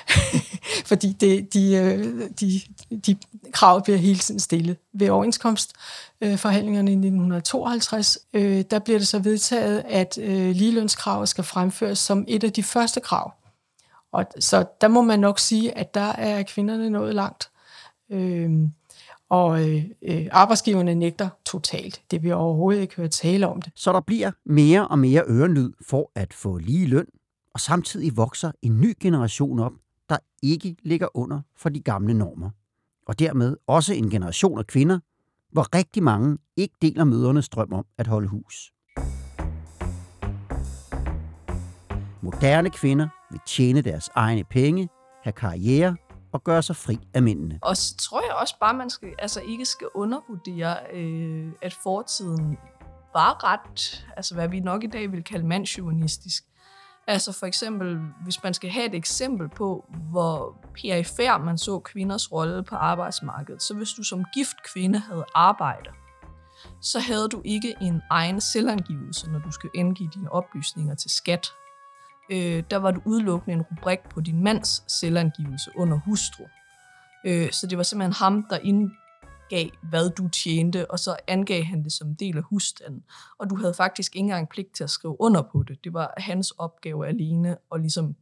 Fordi 0.90 1.12
det, 1.12 1.54
de, 1.54 1.74
øh, 1.74 2.30
de, 2.40 2.60
de 3.06 3.16
krav 3.52 3.84
bliver 3.84 3.98
hele 3.98 4.18
tiden 4.18 4.40
stillet. 4.40 4.76
Ved 4.92 5.08
overenskomstforhandlingerne 5.08 6.90
i 6.90 6.94
1952, 6.94 8.18
øh, 8.34 8.64
der 8.70 8.78
bliver 8.78 8.98
det 8.98 9.08
så 9.08 9.18
vedtaget, 9.18 9.82
at 9.88 10.18
øh, 10.18 10.50
ligelønskravet 10.50 11.28
skal 11.28 11.44
fremføres 11.44 11.98
som 11.98 12.24
et 12.28 12.44
af 12.44 12.52
de 12.52 12.62
første 12.62 13.00
krav. 13.00 13.32
Og 14.12 14.26
så 14.38 14.64
der 14.80 14.88
må 14.88 15.02
man 15.02 15.20
nok 15.20 15.38
sige, 15.38 15.78
at 15.78 15.94
der 15.94 16.12
er 16.12 16.42
kvinderne 16.42 16.90
nået 16.90 17.14
langt. 17.14 17.50
Øh, 18.10 18.50
og 19.28 19.68
øh, 19.68 19.84
øh, 20.02 20.26
arbejdsgiverne 20.32 20.94
nægter 20.94 21.28
totalt. 21.46 22.02
Det 22.10 22.22
vil 22.22 22.32
overhovedet 22.32 22.80
ikke 22.80 22.96
høre 22.96 23.08
tale 23.08 23.48
om 23.48 23.62
det. 23.62 23.72
Så 23.76 23.92
der 23.92 24.00
bliver 24.00 24.30
mere 24.46 24.88
og 24.88 24.98
mere 24.98 25.22
ørenlyd 25.28 25.72
for 25.88 26.10
at 26.14 26.34
få 26.34 26.58
lige 26.58 26.86
løn, 26.86 27.06
og 27.54 27.60
samtidig 27.60 28.16
vokser 28.16 28.52
en 28.62 28.80
ny 28.80 28.96
generation 29.00 29.58
op, 29.58 29.72
der 30.08 30.16
ikke 30.42 30.76
ligger 30.82 31.16
under 31.16 31.40
for 31.56 31.68
de 31.68 31.80
gamle 31.80 32.14
normer. 32.14 32.50
Og 33.06 33.18
dermed 33.18 33.56
også 33.66 33.94
en 33.94 34.10
generation 34.10 34.58
af 34.58 34.66
kvinder, 34.66 34.98
hvor 35.52 35.76
rigtig 35.76 36.02
mange 36.02 36.38
ikke 36.56 36.74
deler 36.82 37.04
mødernes 37.04 37.48
drøm 37.48 37.72
om 37.72 37.84
at 37.98 38.06
holde 38.06 38.28
hus. 38.28 38.72
Moderne 42.22 42.70
kvinder 42.70 43.08
vil 43.30 43.40
tjene 43.46 43.82
deres 43.82 44.10
egne 44.14 44.44
penge, 44.44 44.88
have 45.22 45.32
karriere 45.32 45.96
og 46.32 46.44
gøre 46.44 46.62
sig 46.62 46.76
fri 46.76 46.98
af 47.14 47.22
mændene. 47.22 47.58
Og 47.62 47.76
så 47.76 47.96
tror 47.96 48.20
jeg 48.20 48.34
også 48.34 48.58
bare, 48.60 48.74
man 48.74 48.90
skal, 48.90 49.14
altså 49.18 49.40
ikke 49.40 49.64
skal 49.64 49.86
undervurdere, 49.94 50.76
øh, 50.92 51.52
at 51.62 51.76
fortiden 51.82 52.58
var 53.12 53.52
ret, 53.52 54.06
altså 54.16 54.34
hvad 54.34 54.48
vi 54.48 54.60
nok 54.60 54.84
i 54.84 54.86
dag 54.86 55.12
vil 55.12 55.24
kalde 55.24 55.46
mandsjuvenistisk. 55.46 56.44
Altså 57.06 57.32
for 57.32 57.46
eksempel, 57.46 57.98
hvis 58.24 58.42
man 58.42 58.54
skal 58.54 58.70
have 58.70 58.86
et 58.86 58.94
eksempel 58.94 59.48
på, 59.48 59.84
hvor 60.10 60.56
perifær 60.82 61.38
man 61.38 61.58
så 61.58 61.78
kvinders 61.78 62.32
rolle 62.32 62.62
på 62.62 62.74
arbejdsmarkedet, 62.74 63.62
så 63.62 63.74
hvis 63.74 63.90
du 63.90 64.02
som 64.02 64.24
gift 64.34 64.56
kvinde 64.72 64.98
havde 64.98 65.24
arbejde, 65.34 65.90
så 66.80 66.98
havde 66.98 67.28
du 67.28 67.42
ikke 67.44 67.74
en 67.80 68.02
egen 68.10 68.40
selvangivelse, 68.40 69.30
når 69.30 69.38
du 69.38 69.50
skulle 69.50 69.72
indgive 69.74 70.10
dine 70.14 70.32
oplysninger 70.32 70.94
til 70.94 71.10
skat 71.10 71.52
øh, 72.30 72.62
der 72.70 72.76
var 72.76 72.90
du 72.90 73.00
udelukkende 73.04 73.54
en 73.54 73.62
rubrik 73.62 73.98
på 74.10 74.20
din 74.20 74.44
mands 74.44 74.92
selvangivelse 74.98 75.70
under 75.76 75.98
hustru. 75.98 76.44
Øh, 77.26 77.50
så 77.50 77.66
det 77.66 77.78
var 77.78 77.84
simpelthen 77.84 78.12
ham, 78.12 78.46
der 78.50 78.58
gav, 79.50 79.68
hvad 79.82 80.10
du 80.10 80.28
tjente, 80.28 80.90
og 80.90 80.98
så 80.98 81.16
angav 81.26 81.62
han 81.62 81.84
det 81.84 81.92
som 81.92 82.16
del 82.16 82.36
af 82.36 82.42
husstanden. 82.42 83.04
Og 83.38 83.50
du 83.50 83.56
havde 83.56 83.74
faktisk 83.74 84.16
ikke 84.16 84.24
engang 84.24 84.48
pligt 84.48 84.74
til 84.74 84.84
at 84.84 84.90
skrive 84.90 85.20
under 85.20 85.42
på 85.42 85.62
det. 85.62 85.84
Det 85.84 85.92
var 85.92 86.14
hans 86.16 86.50
opgave 86.50 87.08
alene 87.08 87.56
at 87.74 87.80
ligesom 87.80 88.16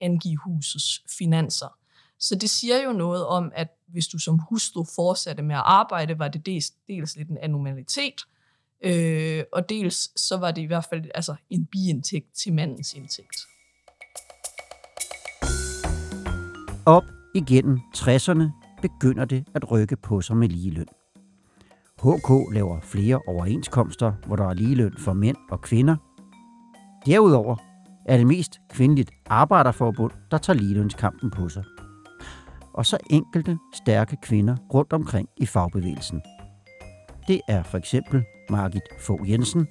angive 0.00 0.36
husets 0.36 1.02
finanser. 1.18 1.78
Så 2.18 2.34
det 2.34 2.50
siger 2.50 2.82
jo 2.82 2.92
noget 2.92 3.26
om, 3.26 3.52
at 3.54 3.68
hvis 3.86 4.06
du 4.06 4.18
som 4.18 4.38
hustru 4.38 4.84
fortsatte 4.94 5.42
med 5.42 5.54
at 5.54 5.62
arbejde, 5.64 6.18
var 6.18 6.28
det 6.28 6.46
dels, 6.46 6.70
dels 6.88 7.16
lidt 7.16 7.28
en 7.28 7.38
anomalitet, 7.38 8.20
Øh, 8.84 9.44
og 9.52 9.68
dels 9.68 10.20
så 10.20 10.36
var 10.36 10.50
det 10.50 10.62
i 10.62 10.64
hvert 10.64 10.86
fald 10.90 11.04
altså, 11.14 11.34
en 11.50 11.66
biindtægt 11.66 12.34
til 12.34 12.52
mandens 12.52 12.94
indtægt. 12.94 13.36
Op 16.86 17.04
igennem 17.34 17.78
60'erne 17.96 18.63
begynder 18.88 19.24
det 19.24 19.44
at 19.54 19.70
rykke 19.70 19.96
på 19.96 20.20
sig 20.20 20.36
med 20.36 20.48
ligeløn. 20.48 20.86
HK 21.98 22.54
laver 22.54 22.80
flere 22.80 23.20
overenskomster, 23.26 24.12
hvor 24.26 24.36
der 24.36 24.48
er 24.48 24.54
ligeløn 24.54 24.94
for 24.98 25.12
mænd 25.12 25.36
og 25.50 25.60
kvinder. 25.60 25.96
Derudover 27.06 27.56
er 28.06 28.16
det 28.16 28.26
mest 28.26 28.60
kvindeligt 28.70 29.10
arbejderforbund, 29.26 30.12
der 30.30 30.38
tager 30.38 30.56
ligelønskampen 30.56 31.30
på 31.30 31.48
sig. 31.48 31.64
Og 32.74 32.86
så 32.86 32.98
enkelte 33.10 33.58
stærke 33.74 34.16
kvinder 34.22 34.56
rundt 34.74 34.92
omkring 34.92 35.28
i 35.36 35.46
fagbevægelsen. 35.46 36.22
Det 37.28 37.40
er 37.48 37.62
for 37.62 37.78
eksempel 37.78 38.24
Margit 38.50 38.82
Fogh 39.00 39.30
Jensen, 39.30 39.66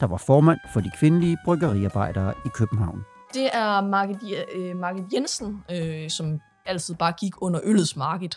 der 0.00 0.06
var 0.06 0.16
formand 0.16 0.58
for 0.72 0.80
de 0.80 0.90
kvindelige 0.98 1.38
bryggeriarbejdere 1.44 2.34
i 2.46 2.48
København. 2.48 3.04
Det 3.34 3.50
er 3.52 3.80
Margit, 3.80 4.16
øh, 4.54 4.76
Margit 4.76 5.04
Jensen, 5.14 5.64
øh, 5.70 6.10
som 6.10 6.40
altid 6.66 6.94
bare 6.94 7.12
gik 7.12 7.32
under 7.42 7.60
øllets 7.64 7.96
Margit. 7.96 8.36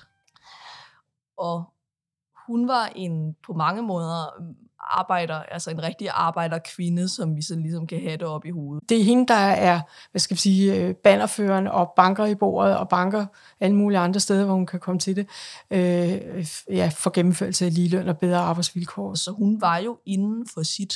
Og 1.38 1.64
hun 2.48 2.68
var 2.68 2.92
en 2.96 3.36
på 3.46 3.54
mange 3.54 3.82
måder 3.82 4.44
arbejder, 4.80 5.36
altså 5.36 5.72
en 5.72 5.84
rigtig 5.84 6.10
arbejderkvinde, 6.10 7.10
som 7.10 7.36
vi 7.36 7.42
så 7.42 7.56
ligesom 7.56 7.88
kan 7.88 8.02
have 8.02 8.18
det 8.18 8.24
op 8.24 8.46
i 8.46 8.50
hovedet. 8.50 8.90
Det 8.90 9.00
er 9.00 9.04
hende, 9.04 9.28
der 9.28 9.34
er, 9.34 9.82
hvad 10.12 10.20
skal 10.20 10.36
vi 10.36 10.40
sige, 10.40 10.76
øh, 10.76 10.96
bannerførende 10.96 11.72
og 11.72 11.94
banker 11.96 12.26
i 12.26 12.36
bordet 12.36 12.78
og 12.78 12.90
banker 12.90 13.26
alle 13.60 13.76
mulige 13.76 14.00
andre 14.00 14.20
steder, 14.20 14.46
hvor 14.46 14.54
hun 14.54 14.66
kan 14.66 14.80
komme 14.80 15.00
til 15.00 15.16
det, 15.16 15.28
øh, 15.72 16.46
ja, 16.70 16.92
for 16.96 17.10
gennemførelse 17.10 17.66
af 17.66 17.76
ligeløn 17.76 18.10
og 18.10 18.18
bedre 18.18 18.40
arbejdsvilkår. 18.40 19.14
Så 19.14 19.32
hun 19.32 19.62
var 19.62 19.78
jo 19.78 19.98
inden 20.06 20.48
for 20.54 20.64
sit 20.64 20.94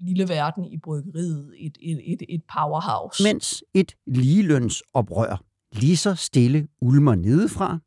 lille 0.00 0.28
verden 0.28 0.64
i 0.64 0.78
bryggeriet 0.78 1.54
et, 1.58 1.78
et, 1.80 2.12
et, 2.12 2.22
et 2.28 2.42
powerhouse. 2.54 3.22
Mens 3.22 3.64
et 3.74 3.96
ligelønsoprør 4.06 5.42
lige 5.72 5.96
så 5.96 6.14
stille 6.14 6.68
ulmer 6.80 7.14
nedefra, 7.14 7.78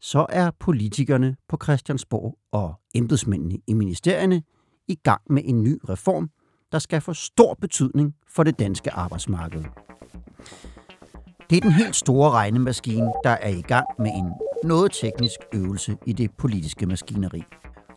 så 0.00 0.26
er 0.28 0.50
politikerne 0.60 1.36
på 1.48 1.58
Christiansborg 1.62 2.38
og 2.52 2.74
embedsmændene 2.94 3.58
i 3.66 3.72
ministerierne 3.72 4.42
i 4.88 4.94
gang 4.94 5.20
med 5.30 5.42
en 5.44 5.62
ny 5.62 5.78
reform, 5.88 6.30
der 6.72 6.78
skal 6.78 7.00
få 7.00 7.14
stor 7.14 7.54
betydning 7.54 8.14
for 8.28 8.42
det 8.42 8.58
danske 8.58 8.90
arbejdsmarked. 8.90 9.64
Det 11.50 11.56
er 11.56 11.60
den 11.60 11.72
helt 11.72 11.96
store 11.96 12.30
regnemaskine, 12.30 13.12
der 13.24 13.30
er 13.30 13.48
i 13.48 13.60
gang 13.60 13.86
med 13.98 14.10
en 14.10 14.32
noget 14.64 14.92
teknisk 14.92 15.38
øvelse 15.54 15.96
i 16.06 16.12
det 16.12 16.30
politiske 16.38 16.86
maskineri. 16.86 17.42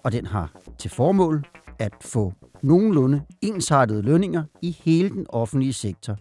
Og 0.03 0.12
den 0.12 0.25
har 0.25 0.51
til 0.79 0.91
formål 0.91 1.46
at 1.79 1.93
få 2.01 2.34
nogenlunde 2.63 3.22
ensartede 3.41 4.01
lønninger 4.01 4.43
i 4.62 4.72
hele 4.72 5.10
den 5.10 5.25
offentlige 5.29 5.74
sektor. 5.74 6.17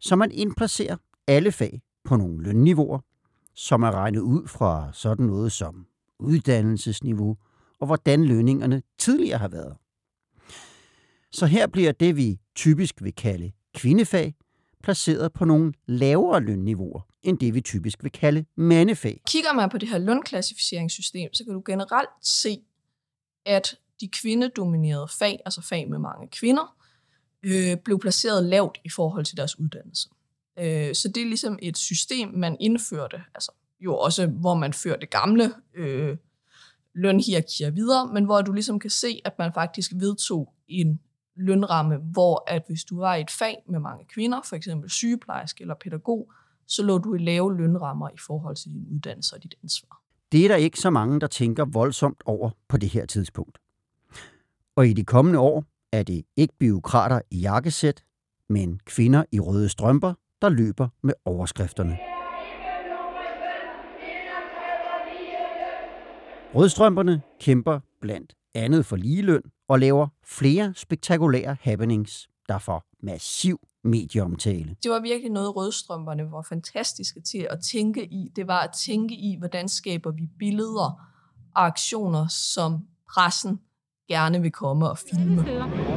Så 0.00 0.16
man 0.16 0.30
indplacerer 0.32 0.96
alle 1.26 1.52
fag 1.52 1.80
på 2.04 2.16
nogle 2.16 2.42
lønniveauer, 2.42 2.98
som 3.54 3.82
er 3.82 3.90
regnet 3.90 4.20
ud 4.20 4.48
fra 4.48 4.90
sådan 4.92 5.26
noget 5.26 5.52
som 5.52 5.86
uddannelsesniveau 6.18 7.36
og 7.80 7.86
hvordan 7.86 8.24
lønningerne 8.24 8.82
tidligere 8.98 9.38
har 9.38 9.48
været. 9.48 9.76
Så 11.32 11.46
her 11.46 11.66
bliver 11.66 11.92
det, 11.92 12.16
vi 12.16 12.38
typisk 12.54 13.02
vil 13.02 13.14
kalde 13.14 13.52
kvindefag, 13.74 14.34
placeret 14.82 15.32
på 15.32 15.44
nogle 15.44 15.72
lavere 15.86 16.40
lønniveauer, 16.40 17.00
end 17.22 17.38
det 17.38 17.54
vi 17.54 17.60
typisk 17.60 18.02
vil 18.02 18.12
kalde 18.12 18.44
mandefag. 18.56 19.22
Kigger 19.26 19.52
man 19.52 19.70
på 19.70 19.78
det 19.78 19.88
her 19.88 19.98
lønklassificeringssystem, 19.98 21.34
så 21.34 21.44
kan 21.44 21.54
du 21.54 21.62
generelt 21.66 22.08
se, 22.22 22.58
at 23.46 23.76
de 24.00 24.08
kvindedominerede 24.08 25.08
fag, 25.18 25.40
altså 25.44 25.62
fag 25.62 25.90
med 25.90 25.98
mange 25.98 26.28
kvinder, 26.28 26.76
øh, 27.42 27.76
blev 27.84 27.98
placeret 27.98 28.44
lavt 28.44 28.78
i 28.84 28.88
forhold 28.88 29.24
til 29.24 29.36
deres 29.36 29.58
uddannelse. 29.58 30.08
Øh, 30.58 30.94
så 30.94 31.08
det 31.14 31.22
er 31.22 31.26
ligesom 31.26 31.58
et 31.62 31.78
system, 31.78 32.28
man 32.28 32.56
indførte, 32.60 33.22
altså 33.34 33.52
jo 33.80 33.96
også, 33.96 34.26
hvor 34.26 34.54
man 34.54 34.72
førte 34.72 35.06
gamle 35.06 35.54
øh, 35.74 36.16
lønhierarkier 36.94 37.70
videre, 37.70 38.12
men 38.12 38.24
hvor 38.24 38.42
du 38.42 38.52
ligesom 38.52 38.78
kan 38.78 38.90
se, 38.90 39.20
at 39.24 39.38
man 39.38 39.52
faktisk 39.54 39.92
vedtog 39.94 40.54
en 40.68 41.00
lønramme, 41.36 41.96
hvor 41.96 42.44
at 42.46 42.62
hvis 42.66 42.84
du 42.84 42.98
var 42.98 43.14
i 43.14 43.20
et 43.20 43.30
fag 43.30 43.62
med 43.68 43.80
mange 43.80 44.04
kvinder, 44.04 44.40
for 44.44 44.56
eksempel 44.56 44.90
sygeplejerske 44.90 45.62
eller 45.62 45.74
pædagog, 45.74 46.32
så 46.66 46.82
lå 46.82 46.98
du 46.98 47.14
i 47.14 47.18
lave 47.18 47.56
lønrammer 47.56 48.08
i 48.08 48.18
forhold 48.26 48.56
til 48.56 48.70
din 48.70 48.86
uddannelse 48.90 49.36
og 49.36 49.42
dit 49.42 49.54
ansvar. 49.62 50.02
Det 50.32 50.44
er 50.44 50.48
der 50.48 50.56
ikke 50.56 50.78
så 50.78 50.90
mange, 50.90 51.20
der 51.20 51.26
tænker 51.26 51.64
voldsomt 51.64 52.22
over 52.24 52.50
på 52.68 52.76
det 52.76 52.88
her 52.88 53.06
tidspunkt. 53.06 53.58
Og 54.76 54.88
i 54.88 54.92
de 54.92 55.04
kommende 55.04 55.38
år 55.38 55.64
er 55.92 56.02
det 56.02 56.24
ikke 56.36 56.54
byråkrater 56.58 57.20
i 57.30 57.40
jakkesæt, 57.40 58.04
men 58.48 58.80
kvinder 58.84 59.24
i 59.32 59.40
røde 59.40 59.68
strømper, 59.68 60.14
der 60.42 60.48
løber 60.48 60.88
med 61.02 61.14
overskrifterne. 61.24 61.98
Rødstrømperne 66.54 67.22
kæmper 67.40 67.80
blandt 68.00 68.34
andet 68.54 68.86
for 68.86 68.96
ligeløn 68.96 69.42
og 69.68 69.78
laver 69.78 70.08
flere 70.24 70.74
spektakulære 70.76 71.56
happenings, 71.60 72.28
der 72.48 72.58
får 72.58 72.84
massiv 73.02 73.60
medieomtale. 73.84 74.76
Det 74.82 74.90
var 74.90 75.00
virkelig 75.00 75.30
noget, 75.30 75.56
rødstrømperne 75.56 76.32
var 76.32 76.42
fantastiske 76.42 77.20
til 77.20 77.46
at 77.50 77.58
tænke 77.72 78.04
i. 78.04 78.32
Det 78.36 78.46
var 78.46 78.60
at 78.60 78.70
tænke 78.86 79.14
i, 79.14 79.36
hvordan 79.38 79.68
skaber 79.68 80.10
vi 80.10 80.28
billeder 80.38 81.08
og 81.54 81.66
aktioner, 81.66 82.28
som 82.28 82.86
pressen 83.14 83.60
gerne 84.08 84.42
vil 84.42 84.50
komme 84.50 84.90
og 84.90 84.98
filme. 84.98 85.44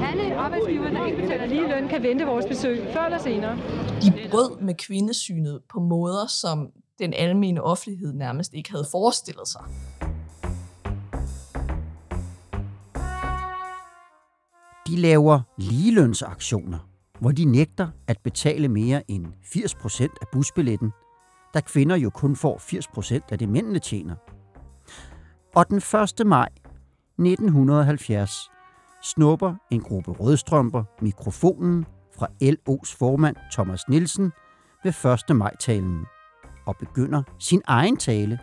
Alle 0.07 0.35
arbejdsgiver, 0.35 0.89
der 0.89 1.05
ikke 1.05 1.21
betaler 1.21 1.45
lige 1.45 1.67
løn, 1.67 1.87
kan 1.87 2.03
vente 2.03 2.25
vores 2.25 2.45
besøg, 2.45 2.87
før 2.93 3.05
eller 3.05 3.17
senere. 3.17 3.57
De 4.01 4.13
brød 4.31 4.61
med 4.61 4.75
kvindesynet 4.75 5.61
på 5.73 5.79
måder, 5.79 6.27
som 6.27 6.71
den 6.99 7.13
almene 7.13 7.61
offentlighed 7.61 8.13
nærmest 8.13 8.53
ikke 8.53 8.71
havde 8.71 8.85
forestillet 8.91 9.47
sig. 9.47 9.61
De 14.87 14.95
laver 14.95 15.39
ligelønsaktioner, 15.57 16.79
hvor 17.19 17.31
de 17.31 17.45
nægter 17.45 17.87
at 18.07 18.17
betale 18.23 18.67
mere 18.67 19.11
end 19.11 19.25
80% 19.25 20.03
af 20.21 20.27
busbilletten, 20.31 20.91
da 21.53 21.61
kvinder 21.61 21.95
jo 21.95 22.09
kun 22.09 22.35
får 22.35 22.57
80% 22.57 23.27
af 23.31 23.39
det 23.39 23.49
mændene 23.49 23.79
tjener. 23.79 24.15
Og 25.55 25.69
den 25.69 25.77
1. 25.77 26.27
maj 26.27 26.49
1970 27.19 28.51
snupper 29.03 29.55
en 29.71 29.81
gruppe 29.81 30.11
rødstrømper 30.11 30.83
mikrofonen 31.01 31.85
fra 32.17 32.27
LO's 32.43 32.97
formand 32.99 33.35
Thomas 33.51 33.87
Nielsen 33.89 34.31
ved 34.83 35.19
1. 35.29 35.35
maj-talen 35.35 36.05
og 36.65 36.75
begynder 36.79 37.23
sin 37.39 37.61
egen 37.65 37.97
tale 37.97 38.39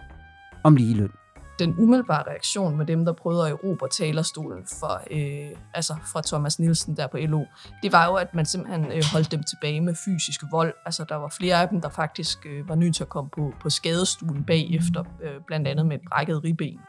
om 0.65 0.77
ligeløn 0.77 1.13
den 1.59 1.75
umiddelbare 1.79 2.23
reaktion 2.31 2.77
med 2.77 2.87
dem, 2.87 3.05
der 3.05 3.13
prøvede 3.13 3.47
at 3.47 3.53
erobre 3.53 3.89
talerstolen 3.89 4.67
for, 4.81 5.03
øh, 5.11 5.57
altså 5.75 5.95
fra 6.13 6.23
Thomas 6.27 6.59
Nielsen 6.59 6.97
der 6.97 7.07
på 7.07 7.17
LO, 7.17 7.45
det 7.83 7.93
var 7.93 8.07
jo, 8.07 8.15
at 8.15 8.35
man 8.35 8.47
simpelthen 8.47 8.85
øh, 8.93 9.03
holdt 9.13 9.33
dem 9.33 9.43
tilbage 9.43 9.81
med 9.81 9.95
fysisk 10.05 10.41
vold. 10.51 10.75
Altså 10.85 11.05
der 11.09 11.17
var 11.17 11.29
flere 11.39 11.63
af 11.63 11.69
dem, 11.69 11.81
der 11.81 11.89
faktisk 11.89 12.47
øh, 12.47 12.69
var 12.69 12.75
nødt 12.75 12.97
til 12.97 13.03
at 13.03 13.09
komme 13.09 13.31
på, 13.31 13.53
på 13.61 13.71
skadestuen 13.71 14.45
bagefter, 14.45 15.05
øh, 15.23 15.41
blandt 15.47 15.69
andet 15.69 15.87
med 15.87 15.97
et 15.97 16.03
brækket 16.11 16.45
ribben. 16.45 16.81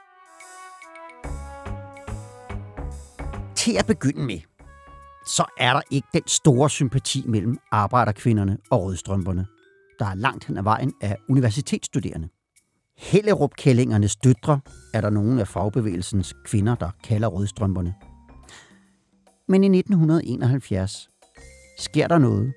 Til 3.64 3.78
at 3.80 3.86
begynde 3.86 4.22
med, 4.22 4.40
så 5.28 5.46
er 5.58 5.74
der 5.74 5.82
ikke 5.92 6.08
den 6.14 6.28
store 6.28 6.70
sympati 6.70 7.24
mellem 7.28 7.58
arbejderkvinderne 7.72 8.58
og 8.70 8.84
rødstrømperne, 8.84 9.46
der 10.00 10.06
er 10.06 10.16
langt 10.16 10.46
hen 10.46 10.58
ad 10.58 10.64
vejen 10.64 10.94
af 11.02 11.18
universitetsstuderende. 11.30 12.30
Hellerup-kællingernes 12.98 14.16
døtre 14.16 14.60
er 14.94 15.02
der 15.02 15.10
nogle 15.10 15.42
af 15.42 15.48
fagbevægelsens 15.48 16.36
kvinder, 16.46 16.76
der 16.76 16.90
kalder 17.04 17.28
rødstrømperne. 17.28 17.96
Men 19.48 19.64
i 19.64 19.78
1971 19.78 21.10
sker 21.80 22.08
der 22.08 22.18
noget, 22.18 22.54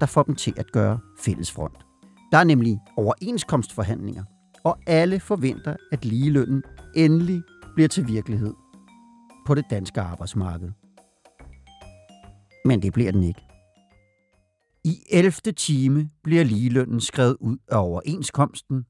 der 0.00 0.06
får 0.06 0.22
dem 0.22 0.34
til 0.34 0.54
at 0.56 0.72
gøre 0.72 0.98
fælles 1.20 1.52
front. 1.52 1.78
Der 2.32 2.38
er 2.38 2.44
nemlig 2.44 2.80
overenskomstforhandlinger, 2.96 4.24
og 4.64 4.78
alle 4.86 5.20
forventer, 5.20 5.76
at 5.92 6.04
ligelønnen 6.04 6.62
endelig 6.96 7.42
bliver 7.74 7.88
til 7.88 8.08
virkelighed 8.08 8.54
på 9.46 9.54
det 9.54 9.64
danske 9.70 10.00
arbejdsmarked. 10.00 10.70
Men 12.64 12.82
det 12.82 12.92
bliver 12.92 13.12
den 13.12 13.22
ikke. 13.22 13.40
I 14.84 15.02
11. 15.10 15.32
time 15.32 16.10
bliver 16.22 16.44
ligelønnen 16.44 17.00
skrevet 17.00 17.36
ud 17.40 17.56
af 17.68 17.78
overenskomsten, 17.78 18.86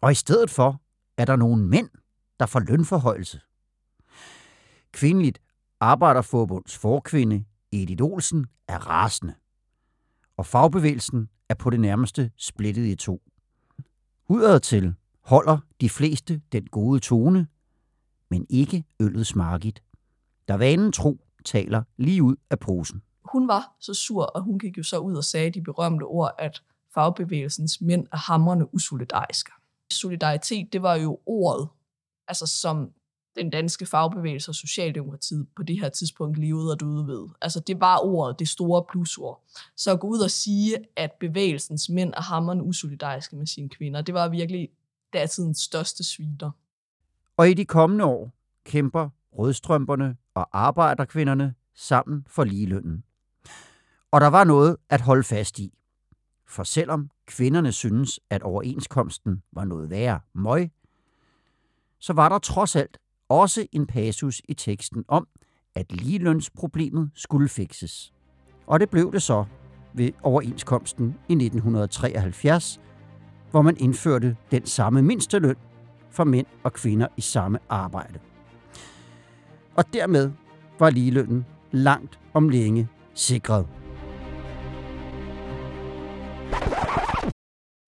og 0.00 0.12
i 0.12 0.14
stedet 0.14 0.50
for 0.50 0.80
er 1.16 1.24
der 1.24 1.36
nogle 1.36 1.66
mænd, 1.66 1.88
der 2.40 2.46
får 2.46 2.60
lønforhøjelse. 2.60 3.40
Kvindeligt 4.92 5.38
Arbejderforbunds 5.80 6.78
forkvinde 6.78 7.44
Edith 7.72 8.02
Olsen 8.02 8.46
er 8.68 8.78
rasende, 8.78 9.34
og 10.36 10.46
fagbevægelsen 10.46 11.28
er 11.48 11.54
på 11.54 11.70
det 11.70 11.80
nærmeste 11.80 12.30
splittet 12.36 12.86
i 12.86 12.96
to. 12.96 13.22
Udadtil 14.28 14.94
holder 15.20 15.58
de 15.80 15.88
fleste 15.88 16.42
den 16.52 16.66
gode 16.66 17.00
tone, 17.00 17.46
men 18.34 18.46
ikke 18.50 18.84
øllets 19.00 19.34
margit, 19.36 19.82
der 20.48 20.54
vanen 20.54 20.92
tro 20.92 21.20
taler 21.44 21.82
lige 21.96 22.22
ud 22.22 22.36
af 22.50 22.58
posen. 22.58 23.02
Hun 23.24 23.48
var 23.48 23.76
så 23.80 23.94
sur, 23.94 24.24
og 24.24 24.42
hun 24.42 24.58
gik 24.58 24.78
jo 24.78 24.82
så 24.82 24.98
ud 24.98 25.14
og 25.14 25.24
sagde 25.24 25.50
de 25.50 25.62
berømte 25.62 26.04
ord, 26.04 26.34
at 26.38 26.62
fagbevægelsens 26.94 27.80
mænd 27.80 28.06
er 28.12 28.16
hamrende 28.16 28.74
usolidariske 28.74 29.50
solidaritet, 29.90 30.72
det 30.72 30.82
var 30.82 30.94
jo 30.94 31.18
ordet, 31.26 31.68
altså 32.28 32.46
som 32.46 32.90
den 33.36 33.50
danske 33.50 33.86
fagbevægelse 33.86 34.50
og 34.50 34.54
Socialdemokratiet 34.54 35.46
på 35.56 35.62
det 35.62 35.80
her 35.80 35.88
tidspunkt 35.88 36.38
levede 36.38 36.72
og 36.72 36.80
døde 36.80 37.06
ved. 37.06 37.28
Altså 37.42 37.60
det 37.60 37.80
var 37.80 37.98
ordet, 37.98 38.38
det 38.38 38.48
store 38.48 38.84
plusord. 38.92 39.42
Så 39.76 39.92
at 39.92 40.00
gå 40.00 40.06
ud 40.06 40.18
og 40.18 40.30
sige, 40.30 40.76
at 40.96 41.12
bevægelsens 41.12 41.88
mænd 41.88 42.14
er 42.16 42.22
hammerne 42.22 42.62
usolidariske 42.62 43.36
med 43.36 43.46
sine 43.46 43.68
kvinder, 43.68 44.02
det 44.02 44.14
var 44.14 44.28
virkelig 44.28 44.68
datidens 45.12 45.58
største 45.58 46.04
sviner. 46.04 46.50
Og 47.36 47.50
i 47.50 47.54
de 47.54 47.64
kommende 47.64 48.04
år 48.04 48.32
kæmper 48.64 49.08
rødstrømperne 49.32 50.16
og 50.34 50.48
arbejderkvinderne 50.52 51.54
sammen 51.74 52.24
for 52.26 52.44
ligelønnen. 52.44 53.04
Og 54.10 54.20
der 54.20 54.26
var 54.26 54.44
noget 54.44 54.76
at 54.90 55.00
holde 55.00 55.22
fast 55.22 55.58
i. 55.58 55.78
For 56.48 56.62
selvom 56.62 57.10
kvinderne 57.26 57.72
synes, 57.72 58.20
at 58.30 58.42
overenskomsten 58.42 59.42
var 59.52 59.64
noget 59.64 59.90
værre 59.90 60.20
møg, 60.34 60.70
så 61.98 62.12
var 62.12 62.28
der 62.28 62.38
trods 62.38 62.76
alt 62.76 62.98
også 63.28 63.66
en 63.72 63.86
passus 63.86 64.42
i 64.48 64.54
teksten 64.54 65.04
om, 65.08 65.28
at 65.74 65.92
ligelønsproblemet 65.92 67.10
skulle 67.14 67.48
fikses. 67.48 68.12
Og 68.66 68.80
det 68.80 68.90
blev 68.90 69.12
det 69.12 69.22
så 69.22 69.44
ved 69.94 70.12
overenskomsten 70.22 71.06
i 71.28 71.32
1973, 71.32 72.80
hvor 73.50 73.62
man 73.62 73.76
indførte 73.76 74.36
den 74.50 74.66
samme 74.66 75.02
mindsteløn 75.02 75.56
for 76.14 76.24
mænd 76.24 76.46
og 76.62 76.72
kvinder 76.72 77.06
i 77.16 77.20
samme 77.20 77.58
arbejde. 77.68 78.18
Og 79.76 79.92
dermed 79.92 80.32
var 80.78 80.90
ligelønnen 80.90 81.46
langt 81.72 82.18
om 82.34 82.48
længe 82.48 82.88
sikret. 83.14 83.66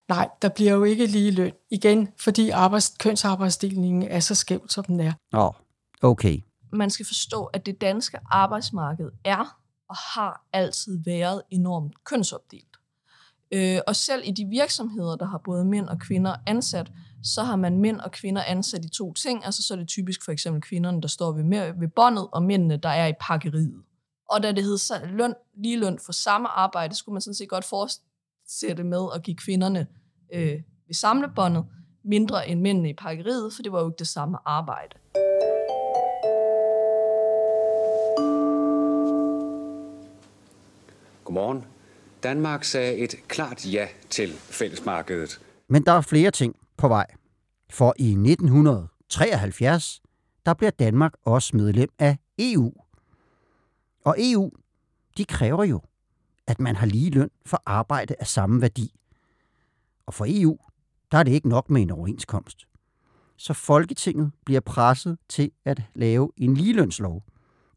Nej, 0.09 0.29
der 0.43 0.49
bliver 0.49 0.73
jo 0.73 0.85
ikke 0.85 1.07
lige 1.07 1.31
løn. 1.31 1.53
Igen, 1.71 2.09
fordi 2.21 2.51
arbejds, 2.51 2.97
kønsarbejdsdelingen 3.01 4.03
er 4.03 4.21
så 4.21 4.35
skævt, 4.35 4.73
som 4.73 4.85
den 4.85 5.01
er. 5.01 5.12
Åh, 5.35 5.45
oh, 5.45 5.53
okay. 6.03 6.41
Man 6.73 6.91
skal 6.91 7.07
forstå, 7.07 7.45
at 7.45 7.67
det 7.67 7.81
danske 7.81 8.19
arbejdsmarked 8.31 9.11
er 9.25 9.59
og 9.89 9.97
har 9.97 10.47
altid 10.53 10.99
været 11.05 11.43
enormt 11.51 12.05
kønsopdelt. 12.05 12.77
Øh, 13.53 13.79
og 13.87 13.97
selv 13.97 14.23
i 14.25 14.31
de 14.31 14.45
virksomheder, 14.45 15.17
der 15.17 15.27
har 15.27 15.39
både 15.45 15.65
mænd 15.65 15.89
og 15.89 15.99
kvinder 15.99 16.37
ansat, 16.47 16.93
så 17.22 17.42
har 17.42 17.57
man 17.57 17.79
mænd 17.79 18.00
og 18.00 18.12
kvinder 18.12 18.42
ansat 18.42 18.85
i 18.85 18.88
to 18.88 19.12
ting. 19.12 19.44
Altså 19.44 19.62
så 19.62 19.74
er 19.74 19.79
det 19.79 19.88
typisk 19.88 20.24
for 20.24 20.33
eksempel 20.33 20.62
kvinderne, 20.62 21.02
der 21.02 21.09
står 21.09 21.33
ved, 21.33 21.44
ved 21.81 21.88
båndet, 21.88 22.29
og 22.33 22.42
mændene, 22.42 22.76
der 22.76 22.88
er 22.88 23.07
i 23.07 23.12
pakkeriet. 23.20 23.83
Og 24.31 24.42
da 24.42 24.52
det 24.52 24.64
hed 24.64 25.07
løn, 25.07 25.35
lige 25.55 25.81
løn 25.81 25.98
for 25.98 26.12
samme 26.12 26.48
arbejde, 26.48 26.94
skulle 26.94 27.12
man 27.12 27.20
sådan 27.20 27.35
set 27.35 27.48
godt 27.48 27.64
fortsætte 27.64 28.85
med 28.85 29.07
at 29.14 29.22
give 29.22 29.37
kvinderne 29.37 29.87
øh, 30.35 30.62
ved 30.87 30.94
samlebåndet 30.94 31.64
mindre 32.05 32.48
end 32.48 32.61
mændene 32.61 32.90
i 32.90 32.94
pakkeriet, 32.94 33.52
for 33.55 33.62
det 33.62 33.72
var 33.72 33.81
jo 33.81 33.88
ikke 33.88 33.98
det 33.98 34.09
samme 34.09 34.38
arbejde. 34.44 34.96
Godmorgen. 41.24 41.64
Danmark 42.22 42.64
sagde 42.64 42.94
et 42.94 43.14
klart 43.29 43.72
ja 43.72 43.88
til 44.11 44.33
fællesmarkedet. 44.33 45.40
Men 45.68 45.83
der 45.83 45.92
er 45.92 46.00
flere 46.00 46.31
ting 46.31 46.57
på 46.79 46.89
vej. 46.89 47.07
For 47.71 47.95
i 47.99 48.09
1973, 48.09 50.03
der 50.47 50.55
bliver 50.55 50.71
Danmark 50.71 51.12
også 51.23 51.57
medlem 51.57 51.89
af 51.99 52.19
EU. 52.39 52.73
Og 54.05 54.17
EU, 54.19 54.51
de 55.17 55.25
kræver 55.25 55.65
jo, 55.65 55.81
at 56.47 56.61
man 56.61 56.77
har 56.77 56.87
lige 56.87 57.11
løn 57.11 57.31
for 57.47 57.62
arbejde 57.67 58.15
af 58.21 58.27
samme 58.27 58.61
værdi. 58.61 58.93
Og 60.07 60.15
for 60.15 60.27
EU, 60.29 60.59
der 61.12 61.19
er 61.19 61.23
det 61.23 61.33
ikke 61.33 61.49
nok 61.49 61.71
med 61.71 61.83
en 61.83 61.91
overenskomst. 61.91 62.67
Så 63.37 63.53
Folketinget 63.53 64.33
bliver 64.45 64.61
presset 64.61 65.19
til 65.29 65.51
at 65.65 65.83
lave 65.95 66.31
en 66.37 66.55
ligelønslov, 66.55 67.25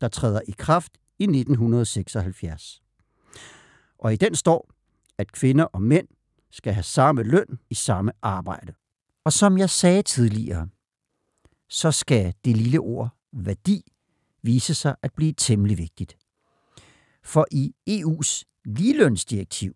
der 0.02 0.08
træder 0.08 0.42
i 0.48 0.54
kraft 0.58 0.92
i 1.20 1.24
1976. 1.24 2.82
Og 4.00 4.14
i 4.14 4.16
den 4.16 4.36
står, 4.36 4.70
at 5.18 5.32
kvinder 5.32 5.64
og 5.64 5.82
mænd 5.82 6.08
skal 6.52 6.74
have 6.74 6.84
samme 6.84 7.24
løn 7.24 7.60
i 7.70 7.74
samme 7.74 8.12
arbejde. 8.22 8.74
Og 9.30 9.34
som 9.34 9.58
jeg 9.58 9.70
sagde 9.70 10.02
tidligere, 10.02 10.70
så 11.70 11.92
skal 11.92 12.34
det 12.46 12.58
lille 12.58 12.80
ord 12.80 13.10
værdi 13.32 13.92
vise 14.42 14.74
sig 14.74 14.96
at 15.02 15.14
blive 15.14 15.34
temmelig 15.34 15.78
vigtigt. 15.78 16.18
For 17.24 17.46
i 17.52 17.76
EU's 17.90 18.44
ligelønsdirektiv, 18.66 19.76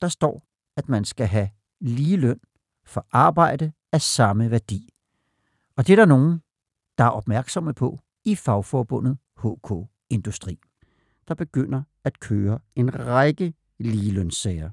der 0.00 0.08
står, 0.08 0.46
at 0.76 0.88
man 0.88 1.04
skal 1.04 1.26
have 1.26 1.48
lige 1.80 2.16
løn 2.16 2.40
for 2.86 3.06
arbejde 3.10 3.72
af 3.92 4.00
samme 4.00 4.50
værdi. 4.50 4.88
Og 5.76 5.86
det 5.86 5.92
er 5.92 5.96
der 5.96 6.06
nogen, 6.06 6.42
der 6.98 7.04
er 7.04 7.10
opmærksomme 7.10 7.74
på 7.74 8.00
i 8.24 8.34
fagforbundet 8.34 9.18
HK 9.36 9.72
Industri, 10.10 10.60
der 11.28 11.34
begynder 11.34 11.82
at 12.04 12.20
køre 12.20 12.58
en 12.76 13.06
række 13.06 13.54
ligelønssager. 13.78 14.70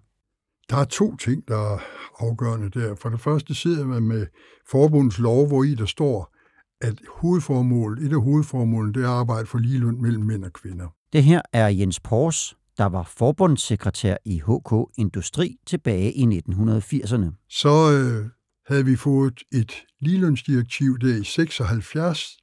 Der 0.70 0.78
er 0.78 0.86
to 0.86 1.16
ting, 1.16 1.48
der 1.48 1.74
er 1.74 1.80
afgørende 2.20 2.70
der. 2.70 2.96
For 2.96 3.10
det 3.10 3.20
første 3.20 3.56
sidder 3.56 3.86
man 3.86 4.04
med 4.04 4.28
forbundets 4.72 5.20
lov, 5.20 5.48
hvor 5.48 5.64
i 5.64 5.76
der 5.76 5.86
står, 5.86 6.36
at 6.82 6.96
hovedformål, 7.10 8.00
et 8.06 8.14
af 8.14 8.22
hovedformålene, 8.22 8.94
det 8.94 9.04
er 9.04 9.08
at 9.10 9.14
arbejde 9.14 9.46
for 9.46 9.58
ligeløn 9.58 10.02
mellem 10.02 10.24
mænd 10.24 10.46
og 10.46 10.54
kvinder. 10.54 10.88
Det 11.14 11.24
her 11.24 11.42
er 11.54 11.68
Jens 11.68 12.00
Pors, 12.00 12.58
der 12.78 12.86
var 12.86 13.04
forbundssekretær 13.04 14.18
i 14.26 14.40
HK 14.40 14.98
Industri 14.98 15.58
tilbage 15.66 16.14
i 16.14 16.24
1980'erne. 16.24 17.48
Så 17.50 17.70
øh, 17.70 18.30
havde 18.68 18.86
vi 18.86 18.96
fået 18.96 19.44
et 19.52 19.74
ligelønsdirektiv 20.00 21.00
der 21.00 21.16
i 21.16 21.24
76, 21.24 22.38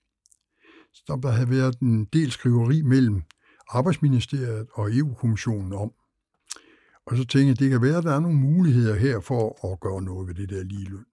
som 1.07 1.21
der 1.21 1.31
havde 1.31 1.51
været 1.51 1.79
en 1.81 2.05
del 2.05 2.31
skriveri 2.31 2.83
mellem 2.83 3.23
Arbejdsministeriet 3.69 4.67
og 4.75 4.97
EU-kommissionen 4.97 5.73
om. 5.73 5.91
Og 7.11 7.17
så 7.17 7.25
tænkte 7.25 7.49
jeg, 7.49 7.59
det 7.59 7.71
kan 7.71 7.83
være, 7.83 7.97
at 7.97 8.05
der 8.05 8.15
er 8.15 8.21
nogle 8.21 8.39
muligheder 8.39 8.97
her 8.97 9.21
for 9.21 9.73
at 9.73 9.81
gøre 9.81 10.03
noget 10.03 10.29
ved 10.29 10.35
det 10.35 10.51
der 10.51 10.63
ligeløn. 10.63 11.05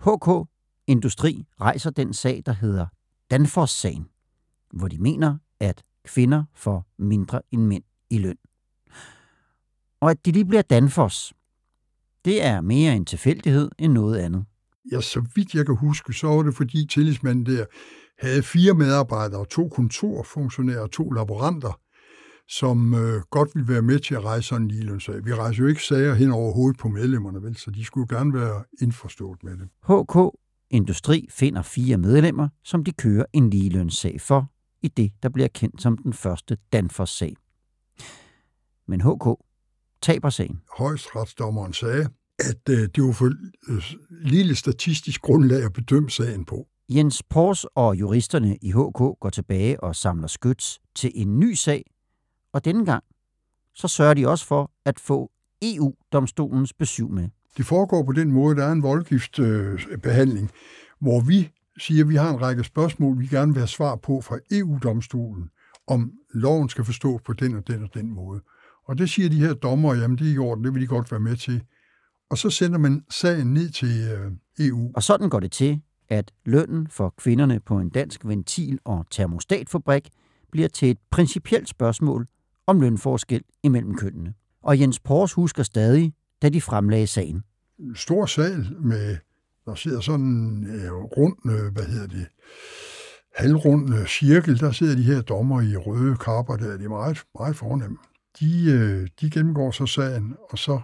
HK 0.00 0.48
Industri 0.86 1.46
rejser 1.60 1.90
den 1.90 2.14
sag, 2.14 2.42
der 2.46 2.52
hedder 2.52 2.86
Danfoss-sagen, 3.30 4.08
hvor 4.72 4.88
de 4.88 4.98
mener, 4.98 5.38
at 5.60 5.82
kvinder 6.04 6.44
får 6.54 6.86
mindre 6.98 7.42
end 7.50 7.62
mænd 7.62 7.84
i 8.10 8.18
løn. 8.18 8.36
Og 10.00 10.10
at 10.10 10.26
de 10.26 10.32
lige 10.32 10.44
bliver 10.44 10.62
Danfoss, 10.62 11.34
det 12.24 12.44
er 12.44 12.60
mere 12.60 12.96
en 12.96 13.04
tilfældighed 13.04 13.70
end 13.78 13.92
noget 13.92 14.18
andet. 14.18 14.44
Ja, 14.92 15.00
så 15.00 15.24
vidt 15.34 15.54
jeg 15.54 15.66
kan 15.66 15.76
huske, 15.76 16.12
så 16.12 16.26
var 16.26 16.42
det 16.42 16.54
fordi 16.54 16.86
tillidsmanden 16.86 17.46
der 17.46 17.64
havde 18.18 18.42
fire 18.42 18.74
medarbejdere, 18.74 19.46
to 19.46 19.68
kontorfunktionærer 19.68 20.80
og 20.80 20.90
to 20.90 21.10
laboranter, 21.10 21.80
som 22.48 22.94
øh, 22.94 23.22
godt 23.30 23.50
ville 23.54 23.68
være 23.68 23.82
med 23.82 23.98
til 23.98 24.14
at 24.14 24.24
rejse 24.24 24.48
sådan 24.48 24.62
en 24.62 24.68
ligelønssag. 24.68 25.24
Vi 25.24 25.34
rejser 25.34 25.62
jo 25.62 25.68
ikke 25.68 25.82
sager 25.82 26.14
hen 26.14 26.30
over 26.30 26.52
hovedet 26.52 26.78
på 26.78 26.88
medlemmerne, 26.88 27.42
vel, 27.42 27.56
så 27.56 27.70
de 27.70 27.84
skulle 27.84 28.16
gerne 28.16 28.34
være 28.34 28.64
indforstået 28.80 29.42
med 29.42 29.52
det. 29.52 29.68
HK 29.82 30.38
Industri 30.70 31.28
finder 31.30 31.62
fire 31.62 31.96
medlemmer, 31.96 32.48
som 32.64 32.84
de 32.84 32.92
kører 32.92 33.24
en 33.32 33.50
ligelønssag 33.50 34.20
for, 34.20 34.52
i 34.82 34.88
det, 34.88 35.12
der 35.22 35.28
bliver 35.28 35.48
kendt 35.48 35.82
som 35.82 35.98
den 35.98 36.12
første 36.12 36.56
Danfoss-sag. 36.72 37.36
Men 38.88 39.00
HK 39.00 39.28
taber 40.02 40.30
sagen. 40.30 40.60
Højesteretsdommeren 40.78 41.72
sagde, 41.72 42.08
at 42.38 42.68
øh, 42.70 42.88
det 42.94 43.04
var 43.04 43.12
for 43.12 43.32
øh, 43.68 43.82
lille 44.22 44.54
statistisk 44.54 45.22
grundlag 45.22 45.64
at 45.64 45.72
bedømme 45.72 46.10
sagen 46.10 46.44
på. 46.44 46.66
Jens 46.88 47.22
Pors 47.22 47.64
og 47.64 47.96
juristerne 47.96 48.56
i 48.62 48.70
HK 48.70 49.20
går 49.20 49.30
tilbage 49.32 49.80
og 49.80 49.96
samler 49.96 50.28
skyts 50.28 50.80
til 50.94 51.12
en 51.14 51.38
ny 51.38 51.54
sag, 51.54 51.84
og 52.56 52.64
denne 52.64 52.84
gang 52.84 53.04
så 53.74 53.88
sørger 53.88 54.14
de 54.14 54.28
også 54.28 54.46
for 54.46 54.70
at 54.84 55.00
få 55.00 55.30
EU-domstolens 55.62 56.72
besøg 56.72 57.10
med. 57.10 57.28
Det 57.56 57.66
foregår 57.66 58.02
på 58.02 58.12
den 58.12 58.32
måde, 58.32 58.56
der 58.56 58.64
er 58.64 58.72
en 58.72 58.82
voldgiftsbehandling, 58.82 60.50
hvor 61.00 61.20
vi 61.20 61.50
siger, 61.78 62.04
at 62.04 62.08
vi 62.08 62.14
har 62.14 62.30
en 62.30 62.40
række 62.40 62.64
spørgsmål, 62.64 63.20
vi 63.20 63.26
gerne 63.26 63.52
vil 63.52 63.60
have 63.60 63.68
svar 63.68 63.96
på 63.96 64.20
fra 64.20 64.38
EU-domstolen, 64.50 65.50
om 65.86 66.12
loven 66.34 66.68
skal 66.68 66.84
forstås 66.84 67.20
på 67.22 67.32
den 67.32 67.54
og 67.56 67.68
den 67.68 67.82
og 67.82 67.94
den 67.94 68.14
måde. 68.14 68.40
Og 68.88 68.98
det 68.98 69.10
siger 69.10 69.28
de 69.28 69.40
her 69.40 69.54
dommer, 69.54 69.94
jamen 69.94 70.18
det 70.18 70.28
er 70.28 70.34
i 70.34 70.38
orden, 70.38 70.64
det 70.64 70.74
vil 70.74 70.82
de 70.82 70.86
godt 70.86 71.10
være 71.10 71.20
med 71.20 71.36
til. 71.36 71.62
Og 72.30 72.38
så 72.38 72.50
sender 72.50 72.78
man 72.78 73.04
sagen 73.10 73.54
ned 73.54 73.70
til 73.70 74.08
øh, 74.10 74.66
EU. 74.68 74.90
Og 74.94 75.02
sådan 75.02 75.30
går 75.30 75.40
det 75.40 75.52
til, 75.52 75.80
at 76.08 76.32
lønnen 76.44 76.88
for 76.88 77.14
kvinderne 77.18 77.60
på 77.60 77.78
en 77.78 77.88
dansk 77.88 78.24
ventil- 78.24 78.78
og 78.84 79.06
termostatfabrik 79.10 80.08
bliver 80.50 80.68
til 80.68 80.90
et 80.90 80.98
principielt 81.10 81.68
spørgsmål 81.68 82.26
om 82.66 82.80
lønforskel 82.80 83.42
imellem 83.62 83.96
kønnene. 83.96 84.34
Og 84.62 84.80
Jens 84.80 85.00
Pors 85.00 85.32
husker 85.32 85.62
stadig, 85.62 86.14
da 86.42 86.48
de 86.48 86.60
fremlagde 86.60 87.06
sagen. 87.06 87.42
Stor 87.94 88.26
sal 88.26 88.76
med, 88.80 89.16
der 89.66 89.74
sidder 89.74 90.00
sådan 90.00 90.24
en 90.24 90.66
øh, 90.66 90.92
rund, 90.92 91.36
øh, 91.50 91.72
hvad 91.72 91.84
hedder 91.84 92.06
det, 92.06 92.26
halvrund 93.34 93.94
øh, 93.94 94.06
cirkel, 94.06 94.60
der 94.60 94.72
sidder 94.72 94.96
de 94.96 95.02
her 95.02 95.20
dommer 95.22 95.60
i 95.60 95.76
røde 95.76 96.16
kapper 96.16 96.56
der, 96.56 96.76
de 96.76 96.84
er 96.84 96.88
meget, 96.88 97.22
meget 97.38 97.56
fornemme. 97.56 97.96
De, 98.40 98.70
øh, 98.70 99.08
de 99.20 99.30
gennemgår 99.30 99.70
så 99.70 99.86
sagen, 99.86 100.34
og 100.50 100.58
så 100.58 100.80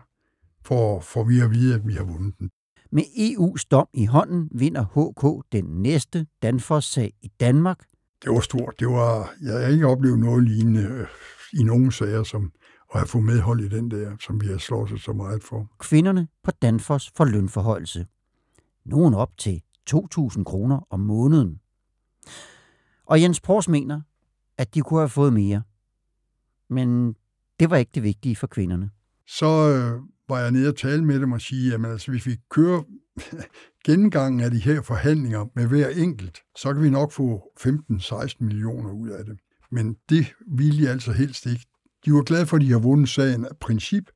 får, 0.65 1.01
får 1.01 1.25
vi 1.25 1.41
at 1.41 1.51
vide, 1.51 1.75
at 1.75 1.87
vi 1.87 1.93
har 1.93 2.05
vundet 2.05 2.35
den. 2.39 2.51
Med 2.93 3.03
EU's 3.03 3.67
dom 3.71 3.89
i 3.95 4.07
hånden 4.07 4.49
vinder 4.53 4.85
HK 4.85 5.53
den 5.53 5.65
næste 5.65 6.27
Danfoss-sag 6.43 7.13
i 7.23 7.29
Danmark. 7.41 7.79
Det 8.25 8.33
var 8.33 8.41
stort. 8.41 8.75
Det 8.79 8.89
var, 8.89 9.35
jeg 9.43 9.53
har 9.53 9.69
ikke 9.69 9.87
oplevet 9.87 10.19
noget 10.19 10.45
lignende 10.45 11.07
i 11.53 11.63
nogen 11.63 11.93
sager, 11.93 12.23
som 12.23 12.53
at 12.95 13.01
have 13.01 13.07
fået 13.07 13.25
medhold 13.25 13.61
i 13.61 13.69
den 13.69 13.91
der, 13.91 14.17
som 14.21 14.41
vi 14.41 14.47
har 14.47 14.59
slået 14.59 15.01
så 15.01 15.13
meget 15.13 15.43
for. 15.43 15.71
Kvinderne 15.79 16.29
på 16.45 16.51
Danfoss 16.51 17.13
får 17.17 17.25
lønforhøjelse. 17.25 18.07
Nogen 18.85 19.15
op 19.15 19.39
til 19.39 19.63
2.000 19.91 20.45
kroner 20.45 20.87
om 20.91 21.01
måneden. 21.01 21.61
Og 23.07 23.23
Jens 23.23 23.41
Pors 23.41 23.69
mener, 23.69 24.01
at 24.59 24.75
de 24.75 24.81
kunne 24.81 25.01
have 25.01 25.09
fået 25.09 25.33
mere. 25.33 25.63
Men 26.71 27.17
det 27.61 27.71
var 27.71 27.77
ikke 27.77 27.91
det 27.95 28.03
vigtige 28.03 28.37
for 28.37 28.47
kvinderne. 28.47 28.91
Så 29.27 29.47
øh, 29.47 30.01
var 30.29 30.39
jeg 30.39 30.51
nede 30.51 30.69
og 30.69 30.77
tale 30.77 31.05
med 31.05 31.21
dem 31.21 31.33
og 31.33 31.41
sige, 31.41 31.75
at 31.75 31.87
altså, 31.87 32.11
hvis 32.11 32.27
vi 32.27 32.37
kører 32.51 32.83
gennemgangen 33.87 34.41
af 34.41 34.51
de 34.51 34.59
her 34.59 34.83
forhandlinger 34.83 35.47
med 35.55 35.67
hver 35.67 35.89
enkelt, 35.89 36.39
så 36.57 36.73
kan 36.73 36.83
vi 36.83 36.91
nok 36.91 37.13
få 37.13 37.43
15-16 37.61 38.37
millioner 38.41 38.93
ud 38.93 39.09
af 39.09 39.25
det. 39.25 39.39
Men 39.73 39.97
det 40.09 40.27
ville 40.47 40.83
de 40.83 40.91
altså 40.91 41.13
helst 41.13 41.47
ikke. 41.47 41.67
De 42.05 42.13
var 42.13 42.23
glade 42.23 42.47
for, 42.47 42.57
at 42.57 42.63
de 42.63 42.73
har 42.73 42.79
vundet 42.79 43.09
sagen 43.09 43.45
af 43.45 43.57
princip, 43.61 44.11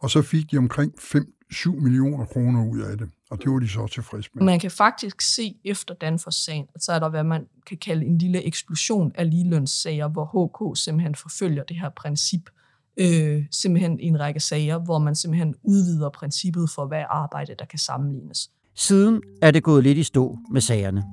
og 0.00 0.10
så 0.10 0.22
fik 0.22 0.50
de 0.50 0.58
omkring 0.58 0.92
5-7 0.98 1.70
millioner 1.70 2.24
kroner 2.24 2.66
ud 2.66 2.80
af 2.80 2.98
det. 2.98 3.10
Og 3.30 3.38
det 3.42 3.50
var 3.50 3.58
de 3.58 3.68
så 3.68 3.86
tilfredse 3.86 4.30
med. 4.34 4.44
Man 4.44 4.58
kan 4.58 4.70
faktisk 4.70 5.20
se 5.20 5.54
efter 5.64 5.94
Danfoss-sagen, 5.94 6.66
at 6.74 6.82
så 6.82 6.92
er 6.92 6.98
der, 6.98 7.08
hvad 7.08 7.24
man 7.24 7.46
kan 7.66 7.78
kalde 7.78 8.06
en 8.06 8.18
lille 8.18 8.44
eksplosion 8.46 9.12
af 9.14 9.30
ligelønssager, 9.30 10.08
hvor 10.08 10.24
HK 10.24 10.78
simpelthen 10.78 11.14
forfølger 11.14 11.62
det 11.64 11.76
her 11.76 11.90
princip 11.96 12.50
øh, 12.96 13.44
simpelthen 13.50 14.00
i 14.00 14.04
en 14.04 14.20
række 14.20 14.40
sager, 14.40 14.78
hvor 14.78 14.98
man 14.98 15.14
simpelthen 15.14 15.54
udvider 15.62 16.10
princippet 16.10 16.70
for, 16.70 16.86
hvad 16.86 17.04
arbejde, 17.10 17.54
der 17.58 17.64
kan 17.64 17.78
sammenlignes. 17.78 18.50
Siden 18.74 19.22
er 19.42 19.50
det 19.50 19.62
gået 19.62 19.82
lidt 19.84 19.98
i 19.98 20.02
stå 20.02 20.38
med 20.50 20.60
sagerne. 20.60 21.04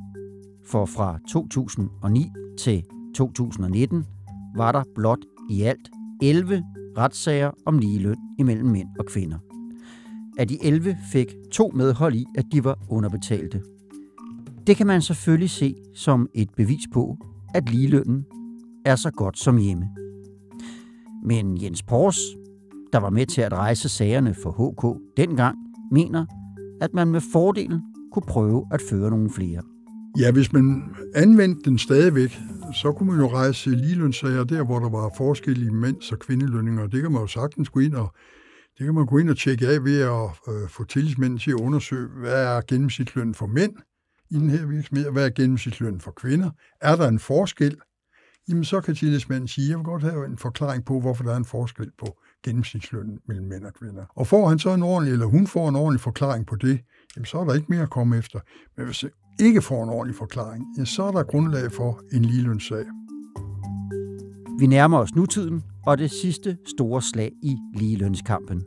For 0.65 0.85
fra 0.85 1.19
2009 1.31 2.31
til 2.59 2.83
2019 3.17 4.05
var 4.57 4.71
der 4.71 4.83
blot 4.95 5.19
i 5.49 5.61
alt 5.61 5.89
11 6.21 6.63
retssager 6.97 7.51
om 7.65 7.77
ligeløn 7.79 8.17
imellem 8.39 8.67
mænd 8.69 8.87
og 8.99 9.05
kvinder. 9.05 9.37
af 10.39 10.47
de 10.47 10.65
11 10.65 10.97
fik 11.11 11.27
to 11.51 11.71
medhold 11.75 12.15
i, 12.15 12.25
at 12.37 12.45
de 12.51 12.63
var 12.63 12.79
underbetalte. 12.89 13.61
Det 14.67 14.77
kan 14.77 14.87
man 14.87 15.01
selvfølgelig 15.01 15.49
se 15.49 15.75
som 15.95 16.27
et 16.33 16.49
bevis 16.57 16.83
på, 16.93 17.17
at 17.55 17.69
ligelønnen 17.69 18.25
er 18.85 18.95
så 18.95 19.11
godt 19.11 19.39
som 19.39 19.57
hjemme. 19.57 19.89
Men 21.23 21.61
Jens 21.63 21.83
Pors, 21.83 22.17
der 22.93 22.99
var 22.99 23.09
med 23.09 23.25
til 23.25 23.41
at 23.41 23.53
rejse 23.53 23.89
sagerne 23.89 24.33
for 24.33 24.51
HK 24.51 25.17
dengang, 25.17 25.57
mener, 25.91 26.25
at 26.81 26.93
man 26.93 27.07
med 27.07 27.21
fordel 27.33 27.81
kunne 28.11 28.27
prøve 28.27 28.65
at 28.71 28.81
føre 28.89 29.09
nogle 29.09 29.29
flere. 29.29 29.61
Ja, 30.19 30.31
hvis 30.31 30.53
man 30.53 30.95
anvendte 31.15 31.69
den 31.69 31.77
stadigvæk, 31.77 32.37
så 32.73 32.91
kunne 32.91 33.11
man 33.11 33.19
jo 33.19 33.31
rejse 33.33 33.69
ligelønssager 33.69 34.43
der, 34.43 34.63
hvor 34.63 34.79
der 34.79 34.89
var 34.89 35.11
forskellige 35.17 35.71
mænds- 35.71 36.11
og 36.11 36.19
kvindelønninger. 36.19 36.87
Det 36.87 37.01
kan 37.01 37.11
man 37.11 37.21
jo 37.21 37.27
sagtens 37.27 37.69
gå 37.69 37.79
ind 37.79 37.95
og 37.95 38.13
det 38.77 38.85
kan 38.85 38.95
man 38.95 39.05
gå 39.05 39.17
ind 39.17 39.29
og 39.29 39.37
tjekke 39.37 39.67
af 39.67 39.83
ved 39.83 40.01
at 40.01 40.53
øh, 40.53 40.69
få 40.69 40.83
tillidsmænd 40.83 41.39
til 41.39 41.51
at 41.51 41.59
undersøge, 41.59 42.07
hvad 42.07 42.43
er 42.43 42.61
gennemsnitsløn 42.67 43.33
for 43.33 43.47
mænd 43.47 43.73
i 44.29 44.33
den 44.33 44.49
her 44.49 44.65
virksomhed, 44.65 45.05
og 45.05 45.13
hvad 45.13 45.25
er 45.25 45.29
gennemsnitsløn 45.29 46.01
for 46.01 46.11
kvinder. 46.11 46.51
Er 46.81 46.95
der 46.95 47.07
en 47.07 47.19
forskel? 47.19 47.77
Jamen 48.49 48.63
så 48.63 48.81
kan 48.81 48.95
tillidsmanden 48.95 49.47
sige, 49.47 49.69
jeg 49.69 49.77
vil 49.77 49.85
godt 49.85 50.03
have 50.03 50.25
en 50.25 50.37
forklaring 50.37 50.85
på, 50.85 50.99
hvorfor 50.99 51.23
der 51.23 51.33
er 51.33 51.37
en 51.37 51.45
forskel 51.45 51.91
på 51.99 52.17
gennemsnitslønnen 52.45 53.19
mellem 53.27 53.47
mænd 53.47 53.63
og 53.63 53.73
kvinder. 53.73 54.05
Og 54.15 54.27
får 54.27 54.49
han 54.49 54.59
så 54.59 54.73
en 54.73 54.83
ordentlig, 54.83 55.13
eller 55.13 55.25
hun 55.25 55.47
får 55.47 55.69
en 55.69 55.75
ordentlig 55.75 56.01
forklaring 56.01 56.45
på 56.45 56.55
det, 56.55 56.79
jamen 57.15 57.25
så 57.25 57.39
er 57.39 57.45
der 57.45 57.53
ikke 57.53 57.67
mere 57.69 57.81
at 57.81 57.89
komme 57.89 58.17
efter. 58.17 58.39
Men 58.77 58.85
hvis 58.85 59.05
ikke 59.39 59.61
får 59.61 59.83
en 59.83 59.89
ordentlig 59.89 60.15
forklaring, 60.15 60.65
ja, 60.77 60.85
så 60.85 61.03
er 61.03 61.11
der 61.11 61.23
grundlag 61.23 61.71
for 61.71 62.01
en 62.13 62.25
ligelønssag. 62.25 62.85
Vi 64.59 64.67
nærmer 64.67 64.97
os 64.97 65.15
nutiden 65.15 65.63
og 65.85 65.97
det 65.97 66.11
sidste 66.11 66.57
store 66.65 67.01
slag 67.01 67.31
i 67.43 67.57
ligelønskampen. 67.73 68.63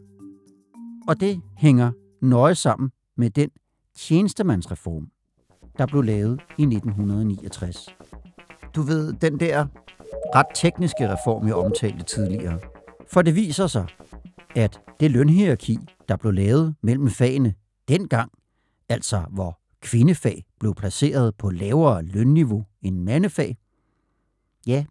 Og 1.08 1.20
det 1.20 1.40
hænger 1.56 1.92
nøje 2.22 2.54
sammen 2.54 2.90
med 3.16 3.30
den 3.30 3.50
tjenestemandsreform, 3.96 5.08
der 5.78 5.86
blev 5.86 6.02
lavet 6.02 6.40
i 6.58 6.62
1969. 6.62 7.88
Du 8.74 8.82
ved, 8.82 9.12
den 9.12 9.40
der 9.40 9.66
ret 10.34 10.46
tekniske 10.54 11.12
reform, 11.12 11.46
jeg 11.46 11.54
omtalte 11.54 12.04
tidligere. 12.04 12.58
For 13.12 13.22
det 13.22 13.34
viser 13.34 13.66
sig, 13.66 13.86
at 14.56 14.80
det 15.00 15.10
lønhierarki, 15.10 15.78
der 16.08 16.16
blev 16.16 16.32
lavet 16.32 16.74
mellem 16.82 17.10
fagene 17.10 17.54
dengang, 17.88 18.32
altså 18.88 19.24
hvor 19.30 19.59
kvindefag 19.80 20.44
blev 20.60 20.74
placeret 20.74 21.34
på 21.34 21.50
lavere 21.50 22.02
lønniveau 22.02 22.66
end 22.82 22.98
mandefag, 22.98 23.58
ja, 24.66 24.84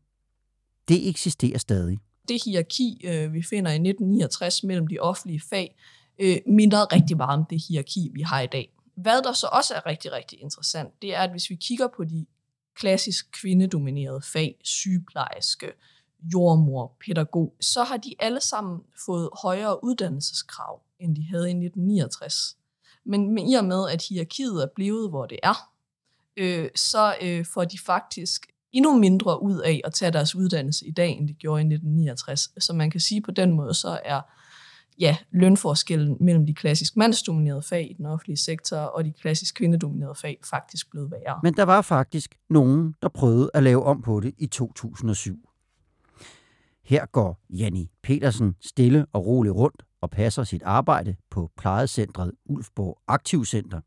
det 0.88 1.10
eksisterer 1.10 1.58
stadig. 1.58 2.00
Det 2.28 2.44
hierarki, 2.46 3.02
øh, 3.04 3.34
vi 3.34 3.44
finder 3.44 3.72
i 3.72 3.76
1969 3.76 4.64
mellem 4.64 4.88
de 4.88 5.00
offentlige 5.00 5.42
fag, 5.50 5.76
øh, 6.20 6.38
minder 6.48 6.94
rigtig 6.94 7.18
meget 7.18 7.40
om 7.40 7.46
det 7.50 7.64
hierarki, 7.68 8.12
vi 8.14 8.22
har 8.22 8.42
i 8.42 8.48
dag. 8.48 8.74
Hvad 8.96 9.22
der 9.22 9.34
så 9.34 9.48
også 9.52 9.74
er 9.74 9.86
rigtig, 9.86 10.12
rigtig 10.12 10.42
interessant, 10.42 11.02
det 11.02 11.16
er, 11.16 11.20
at 11.20 11.32
hvis 11.32 11.50
vi 11.50 11.56
kigger 11.56 11.88
på 11.98 12.04
de 12.04 12.26
klassisk 12.76 13.32
kvindedominerede 13.32 14.22
fag, 14.22 14.56
sygeplejerske, 14.64 15.72
jordmor, 16.34 16.98
pædagog, 17.06 17.56
så 17.62 17.84
har 17.84 17.98
de 17.98 18.16
alle 18.20 18.42
sammen 18.42 18.80
fået 19.06 19.30
højere 19.42 19.84
uddannelseskrav, 19.84 20.82
end 21.00 21.16
de 21.16 21.24
havde 21.24 21.48
i 21.48 21.54
1969. 21.54 22.58
Men 23.06 23.38
i 23.38 23.54
og 23.54 23.66
med, 23.66 23.90
at 23.90 24.04
hierarkiet 24.10 24.64
er 24.64 24.68
blevet, 24.76 25.10
hvor 25.10 25.26
det 25.26 25.40
er, 25.44 25.70
øh, 26.38 26.70
så 26.76 27.16
øh, 27.22 27.46
får 27.46 27.64
de 27.64 27.80
faktisk 27.86 28.48
endnu 28.72 28.98
mindre 28.98 29.44
ud 29.44 29.60
af 29.60 29.82
at 29.84 29.94
tage 29.94 30.12
deres 30.12 30.36
uddannelse 30.36 30.88
i 30.88 30.92
dag, 30.92 31.10
end 31.10 31.28
de 31.28 31.34
gjorde 31.34 31.62
i 31.62 31.66
1969. 31.66 32.50
Så 32.58 32.74
man 32.74 32.92
kan 32.92 33.00
sige 33.00 33.22
på 33.22 33.32
den 33.32 33.52
måde, 33.52 33.74
så 33.74 34.00
er 34.06 34.22
ja, 35.00 35.18
lønforskellen 35.32 36.18
mellem 36.20 36.46
de 36.46 36.54
klassisk 36.54 36.98
mandsdominerede 36.98 37.62
fag 37.62 37.92
i 37.92 37.94
den 37.94 38.06
offentlige 38.06 38.38
sektor 38.38 38.78
og 38.78 39.06
de 39.06 39.14
klassisk 39.22 39.56
kvindedominerede 39.56 40.16
fag 40.16 40.40
faktisk 40.50 40.92
blevet 40.92 41.12
værre. 41.12 41.40
Men 41.44 41.54
der 41.54 41.64
var 41.64 41.82
faktisk 41.82 42.36
nogen, 42.50 42.96
der 43.02 43.10
prøvede 43.10 43.52
at 43.54 43.64
lave 43.64 43.84
om 43.84 44.02
på 44.02 44.20
det 44.20 44.34
i 44.38 44.48
2007. 44.48 45.50
Her 46.84 47.06
går 47.06 47.42
Janni 47.50 47.92
Petersen 48.04 48.56
stille 48.62 49.06
og 49.14 49.26
roligt 49.26 49.56
rundt 49.56 49.84
og 50.02 50.10
passer 50.10 50.44
sit 50.44 50.64
arbejde 50.64 51.16
på 51.30 51.52
plejecentret 51.58 52.32
Ulfborg 52.46 53.02
Aktivcenter. 53.08 53.82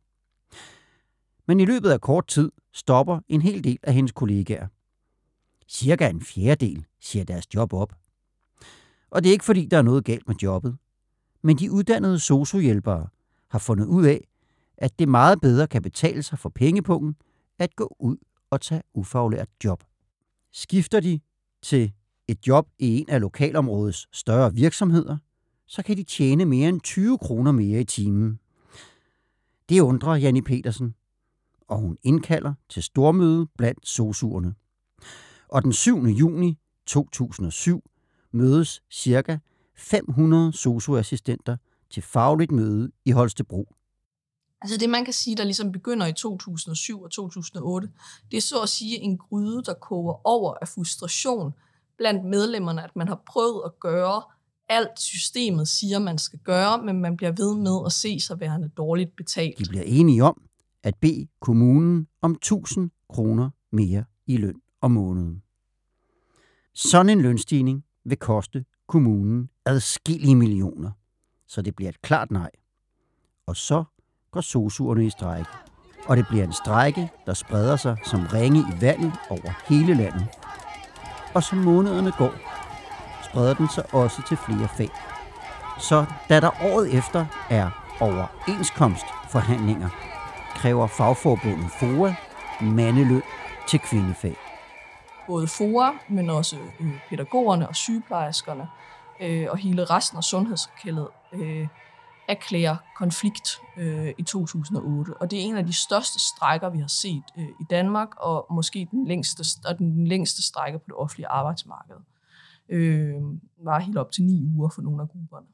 Men 1.47 1.61
i 1.61 1.65
løbet 1.65 1.91
af 1.91 2.01
kort 2.01 2.27
tid 2.27 2.53
stopper 2.73 3.21
en 3.29 3.43
hel 3.43 3.65
del 3.65 3.79
af 3.83 3.95
hendes 3.95 4.13
kollegaer. 4.13 4.67
Cirka 5.69 6.09
en 6.09 6.21
fjerdedel 6.21 6.85
siger 7.01 7.25
deres 7.25 7.55
job 7.55 7.73
op. 7.73 7.93
Og 9.11 9.23
det 9.23 9.29
er 9.29 9.33
ikke 9.33 9.45
fordi, 9.45 9.67
der 9.67 9.79
er 9.79 9.83
noget 9.83 10.05
galt 10.05 10.29
med 10.29 10.37
jobbet. 10.43 10.77
Men 11.43 11.59
de 11.59 11.73
uddannede 11.73 12.19
sociohjælpere 12.19 13.09
har 13.49 13.59
fundet 13.59 13.87
ud 13.87 14.05
af, 14.05 14.29
at 14.77 14.99
det 14.99 15.09
meget 15.09 15.41
bedre 15.41 15.67
kan 15.67 15.83
betale 15.83 16.23
sig 16.23 16.39
for 16.39 16.49
pengepungen 16.49 17.17
at 17.59 17.77
gå 17.77 17.97
ud 17.99 18.17
og 18.51 18.61
tage 18.61 18.83
ufaglært 18.95 19.49
job. 19.65 19.85
Skifter 20.53 21.01
de 21.01 21.21
til 21.63 21.93
et 22.29 22.47
job 22.47 22.69
i 22.79 22.99
en 22.99 23.11
af 23.11 23.21
lokalområdets 23.21 24.09
større 24.13 24.55
virksomheder, 24.55 25.17
så 25.73 25.83
kan 25.83 25.97
de 25.97 26.03
tjene 26.03 26.45
mere 26.45 26.69
end 26.69 26.81
20 26.81 27.19
kroner 27.19 27.53
mere 27.53 27.81
i 27.81 27.85
timen. 27.85 28.39
Det 29.69 29.81
undrer 29.81 30.17
Janni 30.17 30.41
Petersen, 30.41 30.95
og 31.69 31.79
hun 31.79 31.99
indkalder 32.03 32.55
til 32.69 32.83
stormøde 32.83 33.47
blandt 33.59 33.89
sosuerne. 33.89 34.55
Og 35.49 35.63
den 35.63 35.73
7. 35.73 36.05
juni 36.05 36.59
2007 36.87 37.91
mødes 38.33 38.83
ca. 38.95 39.39
500 39.77 40.53
sosuassistenter 40.53 41.57
til 41.91 42.03
fagligt 42.03 42.51
møde 42.51 42.91
i 43.05 43.11
Holstebro. 43.11 43.75
Altså 44.63 44.77
det, 44.77 44.91
man 44.91 45.05
kan 45.05 45.15
sige, 45.15 45.37
der 45.37 45.45
ligesom 45.45 45.73
begynder 45.73 46.07
i 46.07 46.13
2007 46.13 47.03
og 47.03 47.11
2008, 47.11 47.89
det 48.31 48.37
er 48.37 48.41
så 48.41 48.63
at 48.63 48.69
sige 48.69 48.99
en 48.99 49.19
gryde, 49.19 49.63
der 49.63 49.75
koger 49.75 50.27
over 50.27 50.55
af 50.63 50.69
frustration 50.69 51.55
blandt 51.97 52.25
medlemmerne, 52.25 52.85
at 52.85 52.97
man 52.97 53.09
har 53.09 53.23
prøvet 53.27 53.63
at 53.65 53.81
gøre 53.81 54.23
alt 54.73 55.01
systemet 55.01 55.69
siger, 55.69 55.99
man 55.99 56.19
skal 56.19 56.39
gøre, 56.39 56.83
men 56.83 57.01
man 57.01 57.17
bliver 57.17 57.33
ved 57.33 57.57
med 57.57 57.87
at 57.87 57.93
se 57.93 58.21
sig 58.21 58.41
værende 58.41 58.69
dårligt 58.69 59.17
betalt. 59.17 59.59
De 59.59 59.65
bliver 59.69 59.85
enige 59.87 60.25
om 60.25 60.43
at 60.83 60.95
bede 61.01 61.27
kommunen 61.41 62.07
om 62.23 62.33
1000 62.33 62.91
kroner 63.09 63.51
mere 63.73 64.05
i 64.27 64.37
løn 64.37 64.61
om 64.81 64.91
måneden. 64.91 65.43
Sådan 66.75 67.11
en 67.11 67.21
lønstigning 67.21 67.85
vil 68.05 68.19
koste 68.19 68.65
kommunen 68.89 69.49
adskillige 69.67 70.37
millioner, 70.37 70.91
så 71.47 71.63
det 71.63 71.77
bliver 71.77 71.89
et 71.89 72.03
klart 72.03 72.31
nej. 72.31 72.51
Og 73.47 73.57
så 73.57 73.85
går 74.31 74.41
sosuerne 74.41 75.07
i 75.07 75.11
strejke. 75.11 75.51
Og 76.07 76.17
det 76.17 76.27
bliver 76.29 76.45
en 76.45 76.53
strejke, 76.53 77.11
der 77.27 77.35
spreder 77.35 77.77
sig 77.77 77.97
som 78.05 78.27
ringe 78.33 78.61
i 78.61 78.81
vandet 78.81 79.13
over 79.31 79.65
hele 79.69 79.95
landet. 79.95 80.27
Og 81.35 81.43
som 81.43 81.59
månederne 81.59 82.13
går, 82.19 82.52
spreder 83.33 83.55
den 83.55 83.69
sig 83.69 83.95
også 83.95 84.23
til 84.29 84.37
flere 84.37 84.69
fag. 84.69 84.91
Så 85.79 86.07
da 86.29 86.41
der 86.41 86.51
året 86.63 86.95
efter 86.99 87.27
er 87.51 87.71
overenskomstforhandlinger, 88.01 89.89
kræver 90.55 90.87
fagforbundet 90.87 91.71
FOA 91.81 92.15
mandeløn 92.61 93.23
til 93.69 93.81
kvindefag. 93.81 94.37
Både 95.27 95.49
FOA, 95.49 95.91
men 96.09 96.31
også 96.31 96.57
øh, 96.81 96.99
pædagogerne 97.09 97.69
og 97.69 97.77
sygeplejerskerne 97.77 98.69
øh, 99.21 99.47
og 99.51 99.59
hele 99.59 99.85
resten 99.85 100.19
af 100.19 100.25
sundhedskældet 100.25 101.09
øh, 101.33 101.69
erklærer 102.29 102.77
konflikt 102.97 103.61
øh, 103.77 104.13
i 104.19 104.23
2008. 104.23 105.15
Og 105.21 105.31
det 105.31 105.39
er 105.39 105.43
en 105.43 105.57
af 105.57 105.67
de 105.67 105.73
største 105.73 106.21
strækker, 106.21 106.69
vi 106.69 106.79
har 106.79 106.89
set 106.89 107.25
øh, 107.39 107.45
i 107.45 107.65
Danmark, 107.71 108.09
og 108.17 108.47
måske 108.51 108.89
den 108.91 109.07
længste, 109.07 109.45
og 109.69 109.79
den 109.79 110.07
længste 110.07 110.43
strække 110.43 110.79
på 110.79 110.85
det 110.87 110.95
offentlige 110.95 111.29
arbejdsmarked. 111.29 111.97
Øh, 112.69 113.23
var 113.59 113.79
helt 113.79 113.99
op 113.99 114.13
til 114.13 114.25
ni 114.25 114.45
uger 114.45 114.69
for 114.69 114.83
nogle 114.83 115.03
af 115.03 115.09
grupperne. 115.09 115.47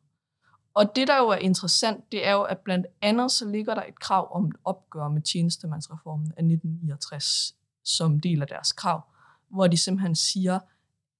Og 0.74 0.96
det, 0.96 1.08
der 1.08 1.18
jo 1.18 1.28
er 1.28 1.36
interessant, 1.36 2.12
det 2.12 2.26
er 2.26 2.32
jo, 2.32 2.42
at 2.42 2.58
blandt 2.58 2.86
andet 3.02 3.32
så 3.32 3.48
ligger 3.48 3.74
der 3.74 3.82
et 3.82 4.00
krav 4.00 4.36
om 4.36 4.46
et 4.46 4.56
opgør 4.64 5.08
med 5.08 5.22
tjenestemandsreformen 5.22 6.26
af 6.26 6.42
1969 6.42 7.54
som 7.84 8.20
del 8.20 8.42
af 8.42 8.48
deres 8.48 8.72
krav, 8.72 9.02
hvor 9.50 9.66
de 9.66 9.76
simpelthen 9.76 10.14
siger, 10.14 10.58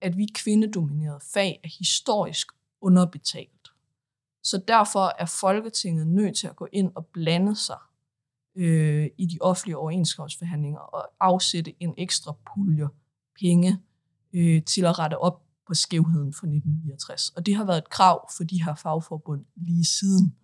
at 0.00 0.16
vi 0.16 0.26
kvindedominerede 0.34 1.20
fag 1.34 1.60
er 1.64 1.68
historisk 1.78 2.48
underbetalt. 2.80 3.72
Så 4.42 4.62
derfor 4.68 5.12
er 5.18 5.26
Folketinget 5.40 6.06
nødt 6.06 6.36
til 6.36 6.46
at 6.46 6.56
gå 6.56 6.68
ind 6.72 6.92
og 6.94 7.06
blande 7.06 7.56
sig 7.56 7.78
øh, 8.54 9.10
i 9.18 9.26
de 9.26 9.38
offentlige 9.40 9.76
overenskomstforhandlinger 9.76 10.80
og 10.80 11.08
afsætte 11.20 11.82
en 11.82 11.94
ekstra 11.98 12.32
pulje 12.54 12.88
penge 13.40 13.82
øh, 14.32 14.62
til 14.62 14.84
at 14.84 14.98
rette 14.98 15.18
op 15.18 15.42
på 15.68 15.74
skævheden 15.74 16.32
fra 16.32 16.46
1969. 16.46 17.28
Og 17.36 17.46
det 17.46 17.56
har 17.56 17.64
været 17.64 17.78
et 17.78 17.90
krav 17.90 18.30
for 18.36 18.44
de 18.44 18.62
her 18.64 18.74
fagforbund 18.74 19.44
lige 19.56 19.84
siden, 19.84 20.34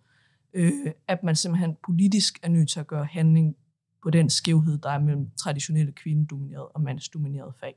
øh, 0.53 0.71
at 1.07 1.23
man 1.23 1.35
simpelthen 1.35 1.77
politisk 1.85 2.39
er 2.43 2.49
nødt 2.49 2.69
til 2.69 2.79
at 2.79 2.87
gøre 2.87 3.05
handling 3.05 3.55
på 4.03 4.09
den 4.09 4.29
skævhed, 4.29 4.77
der 4.77 4.89
er 4.89 4.99
mellem 4.99 5.29
traditionelle 5.37 5.91
kvindedominerede 5.91 6.67
og 6.67 6.81
mandsdominerede 6.81 7.53
fag. 7.59 7.75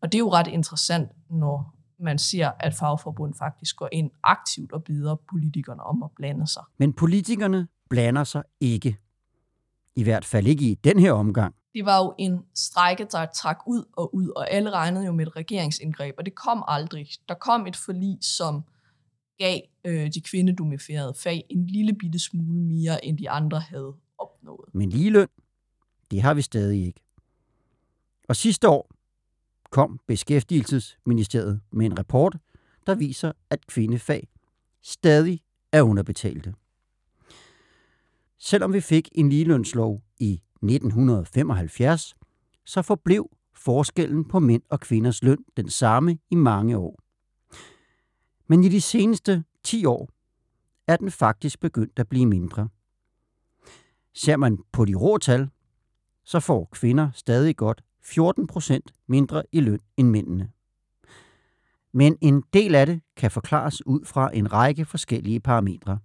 Og 0.00 0.12
det 0.12 0.18
er 0.18 0.20
jo 0.20 0.32
ret 0.32 0.46
interessant, 0.46 1.10
når 1.30 1.74
man 2.00 2.18
ser, 2.18 2.50
at 2.60 2.74
fagforbund 2.74 3.34
faktisk 3.34 3.76
går 3.76 3.88
ind 3.92 4.10
aktivt 4.22 4.72
og 4.72 4.84
bider 4.84 5.16
politikerne 5.30 5.82
om 5.82 6.02
at 6.02 6.10
blande 6.16 6.46
sig. 6.46 6.62
Men 6.78 6.92
politikerne 6.92 7.68
blander 7.90 8.24
sig 8.24 8.42
ikke. 8.60 8.96
I 9.96 10.02
hvert 10.02 10.24
fald 10.24 10.46
ikke 10.46 10.70
i 10.70 10.74
den 10.74 10.98
her 10.98 11.12
omgang. 11.12 11.54
Det 11.78 11.86
var 11.86 11.98
jo 11.98 12.14
en 12.18 12.44
strække, 12.54 13.06
der 13.12 13.26
trak 13.26 13.58
ud 13.66 13.84
og 13.92 14.14
ud, 14.14 14.28
og 14.28 14.50
alle 14.50 14.70
regnede 14.70 15.06
jo 15.06 15.12
med 15.12 15.26
et 15.26 15.36
regeringsindgreb, 15.36 16.14
og 16.18 16.26
det 16.26 16.34
kom 16.34 16.64
aldrig. 16.68 17.08
Der 17.28 17.34
kom 17.34 17.66
et 17.66 17.76
forlig, 17.76 18.18
som 18.20 18.64
gav 19.38 19.60
øh, 19.84 20.10
de 20.14 20.20
kvindedominerede 20.20 21.14
fag 21.14 21.44
en 21.50 21.66
lille 21.66 21.94
bitte 21.94 22.18
smule 22.18 22.60
mere, 22.60 23.04
end 23.04 23.18
de 23.18 23.30
andre 23.30 23.60
havde 23.60 23.94
opnået. 24.18 24.74
Men 24.74 24.90
ligeløn, 24.90 25.28
det 26.10 26.22
har 26.22 26.34
vi 26.34 26.42
stadig 26.42 26.86
ikke. 26.86 27.00
Og 28.28 28.36
sidste 28.36 28.68
år 28.68 28.90
kom 29.70 30.00
Beskæftigelsesministeriet 30.06 31.60
med 31.70 31.86
en 31.86 31.98
rapport, 31.98 32.36
der 32.86 32.94
viser, 32.94 33.32
at 33.50 33.66
kvindefag 33.66 34.28
stadig 34.82 35.40
er 35.72 35.82
underbetalte. 35.82 36.54
Selvom 38.38 38.72
vi 38.72 38.80
fik 38.80 39.08
en 39.12 39.28
ligelønslov 39.28 40.02
i 40.20 40.42
1975, 40.62 42.16
så 42.64 42.82
forblev 42.82 43.30
forskellen 43.54 44.24
på 44.24 44.38
mænd 44.38 44.62
og 44.68 44.80
kvinders 44.80 45.22
løn 45.22 45.44
den 45.56 45.70
samme 45.70 46.18
i 46.30 46.34
mange 46.34 46.76
år. 46.76 46.98
Men 48.46 48.64
i 48.64 48.68
de 48.68 48.80
seneste 48.80 49.44
10 49.62 49.84
år 49.84 50.08
er 50.86 50.96
den 50.96 51.10
faktisk 51.10 51.60
begyndt 51.60 51.98
at 51.98 52.08
blive 52.08 52.26
mindre. 52.26 52.68
Ser 54.14 54.36
man 54.36 54.58
på 54.72 54.84
de 54.84 54.94
rå 54.94 55.18
tal, 55.18 55.50
så 56.24 56.40
får 56.40 56.68
kvinder 56.72 57.10
stadig 57.14 57.56
godt 57.56 57.84
14 58.02 58.46
procent 58.46 58.94
mindre 59.06 59.42
i 59.52 59.60
løn 59.60 59.80
end 59.96 60.08
mændene. 60.08 60.50
Men 61.92 62.18
en 62.20 62.42
del 62.52 62.74
af 62.74 62.86
det 62.86 63.00
kan 63.16 63.30
forklares 63.30 63.86
ud 63.86 64.04
fra 64.04 64.36
en 64.36 64.52
række 64.52 64.84
forskellige 64.84 65.40
parametre. 65.40 65.98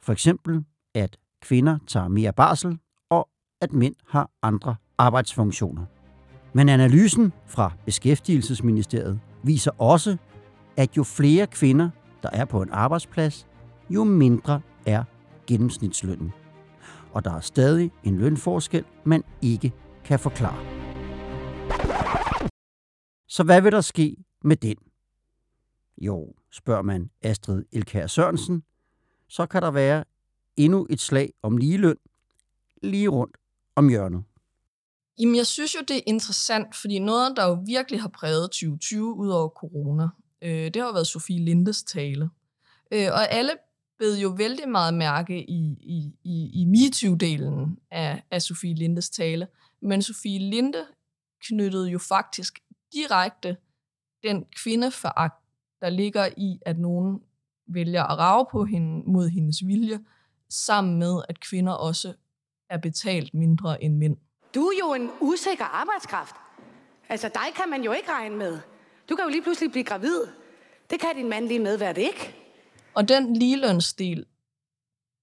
For 0.00 0.12
eksempel, 0.12 0.64
at 0.94 1.18
kvinder 1.40 1.78
tager 1.86 2.08
mere 2.08 2.32
barsel, 2.32 2.78
at 3.64 3.72
mænd 3.72 3.94
har 4.06 4.30
andre 4.42 4.76
arbejdsfunktioner. 4.98 5.84
Men 6.52 6.68
analysen 6.68 7.32
fra 7.46 7.72
Beskæftigelsesministeriet 7.84 9.20
viser 9.42 9.70
også, 9.80 10.16
at 10.76 10.96
jo 10.96 11.02
flere 11.02 11.46
kvinder, 11.46 11.90
der 12.22 12.30
er 12.32 12.44
på 12.44 12.62
en 12.62 12.70
arbejdsplads, 12.72 13.46
jo 13.90 14.04
mindre 14.04 14.60
er 14.86 15.04
gennemsnitslønnen. 15.46 16.32
Og 17.12 17.24
der 17.24 17.32
er 17.32 17.40
stadig 17.40 17.90
en 18.04 18.18
lønforskel, 18.18 18.84
man 19.04 19.24
ikke 19.42 19.72
kan 20.04 20.18
forklare. 20.18 20.64
Så 23.28 23.42
hvad 23.44 23.60
vil 23.60 23.72
der 23.72 23.80
ske 23.80 24.16
med 24.42 24.56
den? 24.56 24.76
Jo, 25.98 26.34
spørger 26.52 26.82
man 26.82 27.10
Astrid 27.22 27.64
Elkær 27.72 28.06
Sørensen, 28.06 28.62
så 29.28 29.46
kan 29.46 29.62
der 29.62 29.70
være 29.70 30.04
endnu 30.56 30.86
et 30.90 31.00
slag 31.00 31.32
om 31.42 31.56
ligeløn 31.56 31.96
lige 32.82 33.08
rundt 33.08 33.36
om 33.76 33.88
hjørnet. 33.88 34.24
Jamen, 35.18 35.36
jeg 35.36 35.46
synes 35.46 35.74
jo, 35.74 35.80
det 35.88 35.96
er 35.96 36.02
interessant, 36.06 36.76
fordi 36.76 36.98
noget, 36.98 37.36
der 37.36 37.44
jo 37.44 37.62
virkelig 37.66 38.00
har 38.00 38.08
præget 38.08 38.50
2020 38.50 39.14
ud 39.14 39.28
over 39.28 39.48
corona, 39.48 40.08
øh, 40.42 40.64
det 40.64 40.76
har 40.76 40.86
jo 40.86 40.92
været 40.92 41.06
Sofie 41.06 41.44
Lindes 41.44 41.82
tale. 41.82 42.30
Øh, 42.92 43.08
og 43.12 43.32
alle 43.32 43.52
bed 43.98 44.18
jo 44.18 44.28
vældig 44.28 44.68
meget 44.68 44.94
mærke 44.94 45.50
i, 45.50 45.78
i, 45.80 46.12
i, 46.24 46.62
i 46.62 46.64
MeToo-delen 46.64 47.76
af, 47.90 48.22
af 48.30 48.42
Sofie 48.42 48.74
Lindes 48.74 49.10
tale. 49.10 49.46
Men 49.82 50.02
Sofie 50.02 50.38
Linde 50.38 50.86
knyttede 51.40 51.88
jo 51.88 51.98
faktisk 51.98 52.58
direkte 52.92 53.56
den 54.22 54.44
kvindeforagt, 54.62 55.44
der 55.80 55.90
ligger 55.90 56.28
i, 56.36 56.58
at 56.66 56.78
nogen 56.78 57.20
vælger 57.66 58.02
at 58.02 58.18
rave 58.18 58.46
på 58.52 58.64
hende 58.64 59.10
mod 59.10 59.28
hendes 59.28 59.66
vilje, 59.66 60.00
sammen 60.48 60.98
med, 60.98 61.22
at 61.28 61.40
kvinder 61.40 61.72
også 61.72 62.14
er 62.70 62.78
betalt 62.78 63.34
mindre 63.34 63.84
end 63.84 63.96
mænd. 63.96 64.16
Du 64.54 64.60
er 64.60 64.78
jo 64.80 64.94
en 64.94 65.10
usikker 65.20 65.64
arbejdskraft. 65.64 66.34
Altså, 67.08 67.28
dig 67.28 67.54
kan 67.56 67.70
man 67.70 67.82
jo 67.82 67.92
ikke 67.92 68.10
regne 68.10 68.36
med. 68.36 68.58
Du 69.08 69.16
kan 69.16 69.24
jo 69.24 69.30
lige 69.30 69.42
pludselig 69.42 69.70
blive 69.70 69.84
gravid. 69.84 70.20
Det 70.90 71.00
kan 71.00 71.16
din 71.16 71.28
mandlige 71.28 71.60
medvært 71.60 71.98
ikke. 71.98 72.34
Og 72.94 73.08
den 73.08 73.36
ligelønsdel, 73.36 74.26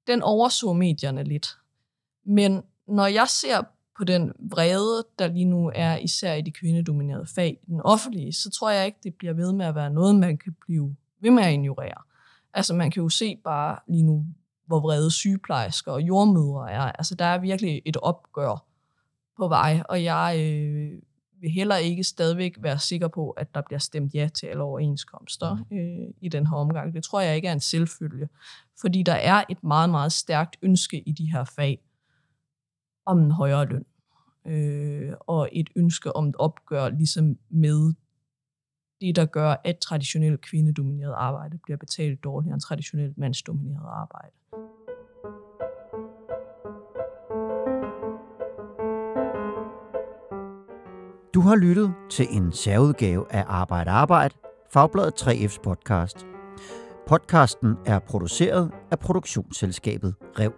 den 0.07 0.21
overså 0.21 0.73
medierne 0.73 1.23
lidt. 1.23 1.57
Men 2.25 2.63
når 2.87 3.07
jeg 3.07 3.27
ser 3.29 3.63
på 3.97 4.03
den 4.03 4.31
vrede, 4.39 5.05
der 5.19 5.27
lige 5.27 5.45
nu 5.45 5.71
er 5.75 5.97
især 5.97 6.33
i 6.33 6.41
de 6.41 6.51
kvindedominerede 6.51 7.25
fag 7.25 7.59
den 7.67 7.81
offentlige, 7.81 8.33
så 8.33 8.49
tror 8.49 8.69
jeg 8.69 8.85
ikke, 8.85 8.97
det 9.03 9.15
bliver 9.15 9.33
ved 9.33 9.53
med 9.53 9.65
at 9.65 9.75
være 9.75 9.89
noget, 9.89 10.15
man 10.15 10.37
kan 10.37 10.55
blive 10.65 10.95
ved 11.19 11.31
med 11.31 11.43
at 11.43 11.53
ignorere. 11.53 12.01
Altså 12.53 12.73
man 12.73 12.91
kan 12.91 13.03
jo 13.03 13.09
se 13.09 13.35
bare 13.43 13.79
lige 13.87 14.03
nu, 14.03 14.25
hvor 14.71 14.79
vrede 14.79 15.11
sygeplejersker 15.11 15.91
og 15.91 16.01
jordmødre 16.01 16.71
er. 16.71 16.81
Altså 16.81 17.15
der 17.15 17.25
er 17.25 17.37
virkelig 17.37 17.81
et 17.85 17.97
opgør 17.97 18.65
på 19.37 19.47
vej, 19.47 19.83
og 19.89 20.03
jeg 20.03 20.35
øh, 20.39 21.01
vil 21.41 21.51
heller 21.51 21.75
ikke 21.75 22.03
stadigvæk 22.03 22.55
være 22.59 22.79
sikker 22.79 23.07
på, 23.07 23.29
at 23.29 23.55
der 23.55 23.61
bliver 23.61 23.79
stemt 23.79 24.13
ja 24.13 24.29
til 24.33 24.47
alle 24.47 24.63
overenskomster 24.63 25.65
øh, 25.71 26.13
i 26.21 26.29
den 26.29 26.47
her 26.47 26.55
omgang. 26.55 26.93
Det 26.93 27.03
tror 27.03 27.21
jeg 27.21 27.35
ikke 27.35 27.47
er 27.47 27.53
en 27.53 27.59
selvfølge, 27.59 28.29
fordi 28.81 29.03
der 29.03 29.13
er 29.13 29.43
et 29.49 29.63
meget, 29.63 29.89
meget 29.89 30.11
stærkt 30.11 30.57
ønske 30.61 30.99
i 30.99 31.11
de 31.11 31.31
her 31.31 31.43
fag 31.43 31.79
om 33.05 33.19
en 33.19 33.31
højere 33.31 33.65
løn 33.65 33.85
øh, 34.45 35.13
og 35.19 35.49
et 35.51 35.69
ønske 35.75 36.15
om 36.15 36.27
et 36.27 36.35
opgør 36.35 36.89
ligesom 36.89 37.37
med 37.49 37.93
det, 39.01 39.15
der 39.15 39.25
gør, 39.25 39.55
at 39.63 39.77
traditionelt 39.77 40.41
kvindedomineret 40.41 41.13
arbejde 41.17 41.57
bliver 41.57 41.77
betalt 41.77 42.23
dårligere 42.23 42.53
end 42.53 42.61
traditionelt 42.61 43.17
mandsdomineret 43.17 43.87
arbejde. 43.87 44.31
Du 51.41 51.47
har 51.47 51.55
lyttet 51.55 51.93
til 52.09 52.27
en 52.29 52.51
særudgave 52.51 53.25
af 53.33 53.43
Arbejde 53.47 53.89
Arbejde, 53.91 54.35
Fagbladet 54.73 55.21
3F's 55.21 55.61
podcast. 55.63 56.25
Podcasten 57.07 57.75
er 57.85 57.99
produceret 57.99 58.71
af 58.91 58.99
produktionsselskabet 58.99 60.15
Rev 60.39 60.53